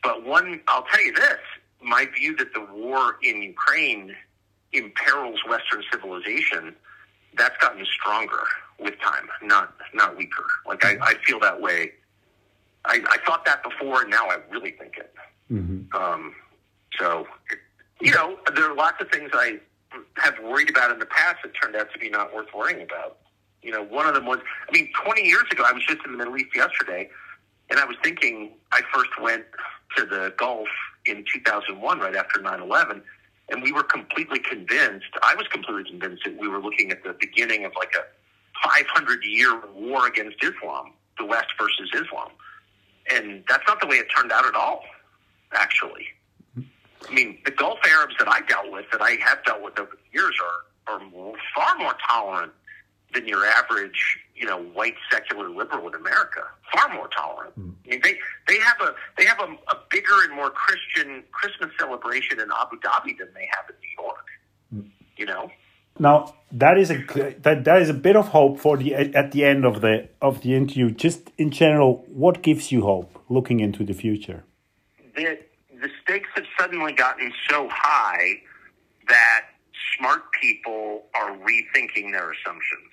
but 0.03 0.25
one, 0.25 0.61
I'll 0.69 0.85
tell 0.85 1.05
you 1.05 1.13
this: 1.13 1.39
my 1.83 2.07
view 2.17 2.37
that 2.37 2.53
the 2.55 2.67
war 2.73 3.17
in 3.23 3.43
Ukraine 3.43 4.17
imperils 4.73 5.41
Western 5.49 5.83
civilization. 5.93 6.75
That's 7.37 7.57
gotten 7.59 7.85
stronger 7.85 8.45
with 8.81 8.95
time, 9.01 9.29
not 9.43 9.75
not 9.95 10.17
weaker. 10.17 10.45
Like 10.67 10.85
I, 10.85 10.97
I 11.03 11.15
feel 11.27 11.39
that 11.41 11.61
way. 11.61 11.93
I, 12.87 13.01
I 13.09 13.19
thought 13.27 13.45
that 13.45 13.63
before, 13.63 14.03
and 14.03 14.11
now 14.11 14.27
I 14.29 14.39
really 14.51 14.71
think 14.73 14.97
it. 14.97 15.15
Um, 15.95 16.35
so, 16.99 17.27
you 18.01 18.13
know, 18.13 18.39
there 18.55 18.71
are 18.71 18.75
lots 18.75 19.01
of 19.01 19.11
things 19.11 19.31
I 19.35 19.59
have 20.17 20.35
worried 20.43 20.71
about 20.71 20.91
in 20.91 20.99
the 20.99 21.07
past 21.07 21.39
that 21.43 21.53
turned 21.61 21.77
out 21.77 21.93
to 21.93 21.99
be 21.99 22.11
not 22.11 22.35
worth 22.35 22.49
worrying 22.55 22.83
about. 22.83 23.19
You 23.63 23.73
know, 23.73 23.83
one 23.83 24.07
of 24.07 24.15
them 24.15 24.27
was, 24.27 24.39
I 24.69 24.73
mean, 24.73 24.91
20 25.05 25.23
years 25.23 25.45
ago, 25.51 25.65
I 25.67 25.73
was 25.73 25.85
just 25.85 26.01
in 26.05 26.13
the 26.13 26.19
Middle 26.19 26.37
East 26.37 26.55
yesterday, 26.55 27.09
and 27.71 27.81
I 27.81 27.85
was 27.85 27.97
thinking 28.03 28.53
I 28.73 28.83
first 28.95 29.11
went 29.21 29.45
to 29.97 30.05
the 30.05 30.33
Gulf 30.37 30.69
in 31.07 31.25
2001, 31.33 31.99
right 31.99 32.17
after 32.17 32.41
9 32.41 32.61
11, 32.61 33.03
and 33.49 33.63
we 33.63 33.73
were 33.73 33.83
completely 33.83 34.39
convinced, 34.39 35.07
I 35.23 35.35
was 35.37 35.47
completely 35.49 35.85
convinced 35.85 36.25
that 36.25 36.37
we 36.39 36.49
were 36.49 36.61
looking 36.61 36.91
at 36.91 37.03
the 37.05 37.15
beginning 37.19 37.65
of 37.65 37.73
like 37.77 37.95
a 37.95 38.05
500 38.69 39.25
year 39.25 39.61
war 39.75 40.07
against 40.07 40.37
Islam, 40.43 40.93
the 41.19 41.25
West 41.25 41.49
versus 41.59 41.91
Islam. 41.95 42.31
And 43.13 43.45
that's 43.49 43.63
not 43.69 43.81
the 43.81 43.87
way 43.87 43.97
it 43.97 44.07
turned 44.17 44.33
out 44.33 44.47
at 44.47 44.55
all, 44.55 44.83
actually. 45.53 46.07
I 47.09 47.15
mean, 47.15 47.39
the 47.45 47.51
Gulf 47.51 47.79
Arabs 47.87 48.15
that 48.19 48.29
I 48.29 48.41
dealt 48.43 48.71
with, 48.71 48.87
that 48.93 49.03
I 49.03 49.17
have 49.25 49.45
dealt 49.45 49.63
with 49.63 49.79
over 49.79 49.91
the 49.91 50.19
years, 50.19 50.35
are 50.43 50.67
are 50.89 51.05
more, 51.11 51.35
far 51.55 51.77
more 51.79 51.95
tolerant 52.09 52.53
than 53.13 53.27
your 53.27 53.45
average, 53.45 54.19
you 54.35 54.47
know, 54.47 54.63
white 54.63 54.95
secular 55.11 55.49
liberal 55.49 55.89
in 55.89 55.95
America. 55.95 56.43
Far 56.73 56.95
more 56.95 57.09
tolerant. 57.09 57.55
Hmm. 57.55 57.71
I 57.87 57.91
mean, 57.91 58.01
they 58.03 58.19
they 58.49 58.59
have 58.61 58.81
a 58.81 58.95
they 59.17 59.25
have 59.25 59.41
a, 59.41 59.53
a 59.75 59.79
bigger 59.91 60.23
and 60.25 60.35
more 60.35 60.51
Christian 60.51 61.25
Christmas 61.33 61.71
celebration 61.79 62.41
in 62.41 62.49
Abu 62.61 62.77
Dhabi 62.81 63.19
than 63.19 63.29
they 63.35 63.49
have 63.55 63.65
in 63.71 63.77
New 63.83 64.05
York. 64.05 64.27
Hmm. 64.73 64.89
You 65.17 65.27
know, 65.27 65.51
Now 65.99 66.35
that 66.53 66.79
is 66.79 66.91
a 66.91 66.99
that 67.41 67.65
that 67.65 67.83
is 67.83 67.89
a 67.89 67.95
bit 67.95 68.17
of 68.17 68.29
hope 68.29 68.59
for 68.61 68.77
the 68.77 68.95
at 68.95 69.33
the 69.33 69.45
end 69.45 69.65
of 69.65 69.81
the 69.81 70.09
of 70.21 70.43
the 70.43 70.55
interview. 70.55 70.91
Just 70.91 71.31
in 71.39 71.51
general, 71.51 72.05
what 72.09 72.43
gives 72.43 72.71
you 72.71 72.83
hope 72.83 73.19
looking 73.29 73.61
into 73.61 73.85
the 73.85 73.95
future? 73.95 74.45
the 75.17 75.39
the 75.81 75.91
stakes 76.03 76.29
have 76.37 76.47
suddenly 76.61 76.93
gotten 76.93 77.33
so 77.51 77.69
high 77.73 78.41
that 79.09 79.43
smart 79.99 80.23
people 80.41 81.05
are 81.15 81.33
rethinking 81.39 82.13
their 82.13 82.33
assumptions. 82.33 82.93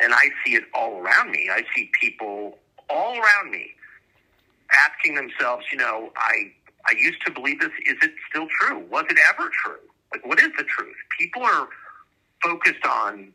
and 0.00 0.14
I 0.14 0.30
see 0.44 0.54
it 0.56 0.64
all 0.74 0.98
around 1.00 1.32
me. 1.32 1.50
I 1.52 1.64
see 1.76 1.90
people 2.00 2.58
all 2.90 3.18
around 3.18 3.52
me 3.52 3.72
asking 4.72 5.16
themselves, 5.16 5.66
you 5.72 5.78
know, 5.78 6.12
I 6.16 6.52
I 6.86 6.94
used 6.98 7.24
to 7.26 7.32
believe 7.32 7.60
this. 7.60 7.70
Is 7.86 7.96
it 8.02 8.12
still 8.30 8.48
true? 8.60 8.80
Was 8.90 9.06
it 9.10 9.18
ever 9.30 9.50
true? 9.64 9.78
Like, 10.12 10.26
what 10.26 10.40
is 10.40 10.50
the 10.58 10.64
truth? 10.64 10.96
People 11.18 11.42
are 11.44 11.68
focused 12.42 12.86
on 12.86 13.32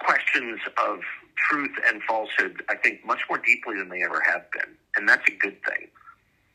questions 0.00 0.60
of 0.84 1.00
truth 1.36 1.72
and 1.88 2.02
falsehood, 2.08 2.62
I 2.68 2.76
think, 2.76 3.04
much 3.06 3.20
more 3.28 3.38
deeply 3.38 3.76
than 3.78 3.88
they 3.90 4.02
ever 4.04 4.22
have 4.26 4.50
been. 4.52 4.76
And 4.96 5.08
that's 5.08 5.24
a 5.28 5.32
good 5.36 5.58
thing. 5.64 5.88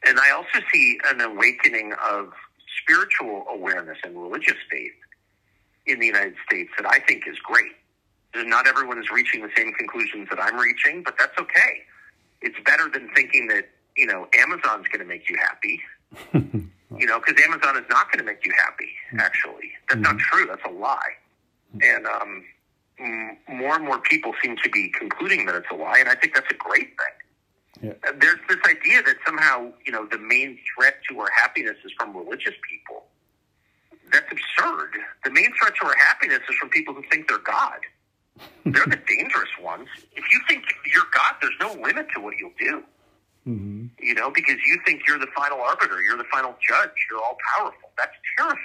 And 0.07 0.19
I 0.19 0.31
also 0.31 0.65
see 0.73 0.99
an 1.05 1.21
awakening 1.21 1.93
of 2.09 2.31
spiritual 2.81 3.45
awareness 3.49 3.97
and 4.03 4.21
religious 4.21 4.57
faith 4.71 4.93
in 5.85 5.99
the 5.99 6.05
United 6.05 6.35
States 6.45 6.71
that 6.77 6.87
I 6.87 6.99
think 6.99 7.27
is 7.27 7.37
great. 7.39 7.71
Not 8.35 8.67
everyone 8.67 8.99
is 8.99 9.09
reaching 9.11 9.41
the 9.41 9.49
same 9.57 9.73
conclusions 9.73 10.29
that 10.29 10.39
I'm 10.41 10.57
reaching, 10.57 11.03
but 11.03 11.15
that's 11.17 11.37
okay. 11.39 11.81
It's 12.41 12.57
better 12.65 12.89
than 12.89 13.09
thinking 13.15 13.47
that, 13.47 13.69
you 13.97 14.05
know, 14.05 14.27
Amazon's 14.37 14.87
going 14.87 14.99
to 14.99 15.05
make 15.05 15.29
you 15.29 15.37
happy. 15.37 15.81
you 16.97 17.05
know, 17.05 17.19
because 17.19 17.41
Amazon 17.43 17.77
is 17.77 17.85
not 17.89 18.11
going 18.11 18.19
to 18.19 18.25
make 18.25 18.45
you 18.45 18.53
happy, 18.57 18.89
mm-hmm. 19.07 19.19
actually. 19.19 19.71
That's 19.89 20.01
not 20.01 20.15
mm-hmm. 20.15 20.37
true. 20.37 20.45
That's 20.47 20.61
a 20.65 20.71
lie. 20.71 20.99
Mm-hmm. 21.75 21.79
And 21.83 22.07
um, 22.07 22.43
m- 22.99 23.57
more 23.57 23.75
and 23.75 23.85
more 23.85 23.99
people 23.99 24.33
seem 24.41 24.57
to 24.63 24.69
be 24.69 24.89
concluding 24.97 25.45
that 25.45 25.55
it's 25.55 25.67
a 25.71 25.75
lie, 25.75 25.97
and 25.99 26.09
I 26.09 26.15
think 26.15 26.33
that's 26.33 26.51
a 26.51 26.55
great 26.55 26.87
thing. 26.87 27.18
Yeah. 27.81 27.93
Uh, 28.07 28.11
There's 28.19 28.39
this 28.49 28.57
idea 28.67 29.01
that 29.03 29.15
somehow, 29.25 29.71
you 29.85 29.91
know, 29.91 30.05
the 30.11 30.17
main 30.17 30.57
threat 30.75 30.95
to 31.09 31.19
our 31.19 31.29
happiness 31.39 31.77
is 31.85 31.91
from 31.97 32.15
religious 32.15 32.55
people. 32.69 33.05
That's 34.11 34.25
absurd. 34.31 34.91
The 35.23 35.31
main 35.31 35.53
threat 35.59 35.73
to 35.81 35.87
our 35.87 35.95
happiness 35.95 36.39
is 36.49 36.55
from 36.57 36.69
people 36.69 36.93
who 36.93 37.03
think 37.11 37.27
they're 37.27 37.37
God. 37.37 37.79
They're 38.65 38.85
the 38.85 38.99
dangerous 39.07 39.49
ones. 39.61 39.87
If 40.15 40.23
you 40.31 40.39
think 40.47 40.63
you're 40.91 41.07
God, 41.13 41.35
there's 41.41 41.55
no 41.59 41.73
limit 41.81 42.07
to 42.15 42.21
what 42.21 42.35
you'll 42.37 42.53
do. 42.59 42.83
You 43.99 44.13
know, 44.13 44.29
because 44.29 44.57
you 44.65 44.77
think 44.85 45.01
you're 45.07 45.17
the 45.17 45.27
final 45.35 45.59
arbiter, 45.59 46.01
you're 46.01 46.17
the 46.17 46.23
final 46.31 46.55
judge, 46.67 46.91
you're 47.09 47.19
all 47.19 47.35
powerful. 47.57 47.89
That's 47.97 48.13
terrifying. 48.37 48.61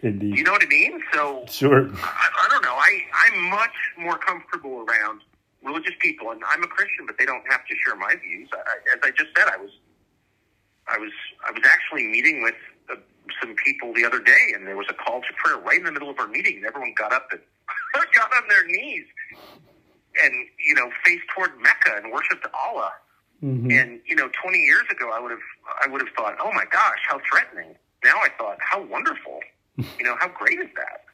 Indeed. 0.00 0.36
You 0.36 0.42
know 0.42 0.52
what 0.52 0.62
I 0.62 0.66
mean? 0.66 1.00
So 1.12 1.44
Sure. 1.48 1.88
I, 2.02 2.28
I 2.44 2.48
don't 2.50 2.62
know. 2.64 2.74
I 2.74 3.00
I'm 3.14 3.50
much 3.50 3.74
more 3.96 4.18
comfortable 4.18 4.84
around 4.88 5.20
religious 5.62 5.94
people, 6.00 6.30
and 6.30 6.40
I'm 6.46 6.62
a 6.62 6.68
Christian, 6.68 7.06
but 7.06 7.18
they 7.18 7.26
don't 7.26 7.44
have 7.50 7.66
to 7.66 7.74
share 7.84 7.96
my 7.96 8.14
views. 8.16 8.48
I, 8.52 8.96
as 8.96 9.00
I 9.02 9.10
just 9.10 9.30
said, 9.36 9.48
I 9.48 9.56
was 9.56 9.70
I 10.86 10.98
was 10.98 11.12
I 11.46 11.52
was 11.52 11.62
actually 11.64 12.06
meeting 12.06 12.42
with 12.42 12.54
uh, 12.90 12.96
some 13.40 13.54
people 13.56 13.92
the 13.94 14.04
other 14.04 14.20
day, 14.20 14.52
and 14.54 14.66
there 14.66 14.76
was 14.76 14.86
a 14.88 14.94
call 14.94 15.20
to 15.20 15.32
prayer 15.36 15.58
right 15.58 15.78
in 15.78 15.84
the 15.84 15.92
middle 15.92 16.10
of 16.10 16.18
our 16.18 16.28
meeting, 16.28 16.56
and 16.56 16.66
everyone 16.66 16.94
got 16.96 17.12
up 17.12 17.28
and 17.32 17.40
got 18.14 18.30
on 18.34 18.48
their 18.48 18.64
knees 18.66 19.04
and 20.24 20.34
you 20.58 20.74
know 20.74 20.90
faced 21.04 21.24
toward 21.34 21.50
Mecca 21.60 22.00
and 22.02 22.12
worshipped 22.12 22.46
Allah. 22.54 22.92
And 23.70 24.00
you 24.04 24.16
know, 24.16 24.28
20 24.42 24.58
years 24.58 24.82
ago, 24.90 25.12
I 25.12 25.20
would 25.20 25.30
have 25.30 25.46
I 25.80 25.86
would 25.88 26.00
have 26.00 26.10
thought, 26.16 26.36
oh 26.42 26.52
my 26.52 26.64
gosh, 26.72 26.98
how 27.08 27.20
threatening. 27.30 27.76
Now 28.04 28.16
I 28.16 28.28
thought, 28.36 28.58
how 28.60 28.82
wonderful. 28.82 29.40
You 29.96 30.04
know, 30.04 30.16
how 30.18 30.26
great 30.26 30.58
is 30.58 30.66
that? 30.74 31.04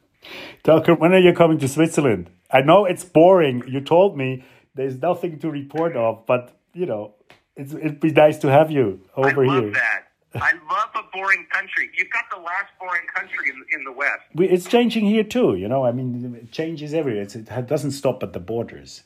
Tucker, 0.63 0.95
when 0.95 1.13
are 1.13 1.19
you 1.19 1.35
coming 1.35 1.59
to 1.59 1.69
Switzerland? 1.69 2.31
I 2.55 2.61
know 2.63 2.85
it's 2.85 3.05
boring. 3.05 3.63
You 3.67 3.81
told 3.81 4.17
me 4.17 4.45
there's 4.75 4.97
nothing 5.03 5.39
to 5.41 5.51
report 5.51 5.97
of, 5.97 6.25
but 6.27 6.57
you 6.73 6.87
know, 6.87 7.15
it's, 7.57 7.73
it'd 7.75 8.01
be 8.01 8.11
nice 8.13 8.39
to 8.39 8.49
have 8.51 8.71
you 8.71 9.01
over 9.17 9.43
here. 9.45 9.53
I 9.53 9.55
love 9.57 9.65
here. 9.65 9.73
that. 9.73 10.01
I 10.37 10.53
love 10.53 10.91
a 10.97 11.17
boring 11.17 11.47
country. 11.53 11.91
You've 11.97 12.11
got 12.11 12.25
the 12.35 12.43
last 12.43 12.71
boring 12.81 13.07
country 13.15 13.51
in, 13.51 13.79
in 13.79 13.85
the 13.85 13.93
West. 13.93 14.23
We, 14.35 14.49
it's 14.49 14.67
changing 14.67 15.05
here 15.05 15.23
too. 15.23 15.55
You 15.57 15.69
know, 15.69 15.85
I 15.85 15.93
mean, 15.93 16.35
it 16.43 16.51
changes 16.51 16.93
everywhere. 16.95 17.23
It's, 17.23 17.37
it 17.37 17.67
doesn't 17.67 17.93
stop 17.93 18.23
at 18.25 18.33
the 18.33 18.41
borders, 18.41 19.05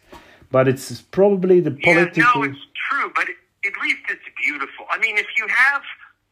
but 0.51 0.69
it's 0.69 1.03
probably 1.03 1.61
the 1.61 1.73
political. 1.73 2.23
Yeah, 2.23 2.33
no, 2.35 2.43
it's 2.45 2.59
true, 2.89 3.13
but 3.15 3.29
at 3.29 3.73
least 3.83 4.03
it's 4.09 4.25
beautiful. 4.43 4.87
I 4.91 4.99
mean, 4.99 5.19
if 5.19 5.27
you 5.37 5.47
have 5.49 5.83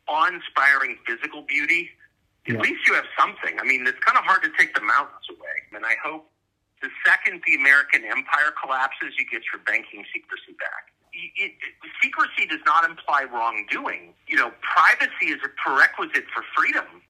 awe-inspiring 0.08 0.96
physical 1.06 1.42
beauty, 1.42 1.90
at 2.48 2.54
Yeah. 2.54 2.60
least 2.60 2.86
you 2.86 2.94
have 2.94 3.04
something. 3.18 3.58
I 3.60 3.64
mean, 3.64 3.86
it's 3.86 3.98
kind 4.00 4.16
of 4.16 4.24
hard 4.24 4.42
to 4.44 4.50
take 4.58 4.74
the 4.74 4.80
mountains 4.80 5.26
away. 5.28 5.56
And 5.74 5.84
I 5.84 5.94
hope 6.02 6.30
the 6.82 6.90
second 7.04 7.42
the 7.46 7.54
American 7.54 8.04
empire 8.04 8.52
collapses, 8.60 9.16
you 9.18 9.24
get 9.24 9.42
your 9.52 9.62
banking 9.64 10.04
secrecy 10.12 10.52
back. 10.60 10.92
It, 11.12 11.32
it, 11.40 11.52
secrecy 12.02 12.44
does 12.44 12.60
not 12.66 12.84
imply 12.84 13.24
wrongdoing. 13.24 14.12
You 14.28 14.36
know, 14.36 14.52
privacy 14.60 15.32
is 15.32 15.40
a 15.40 15.48
prerequisite 15.56 16.28
for 16.34 16.44
freedom. 16.54 17.00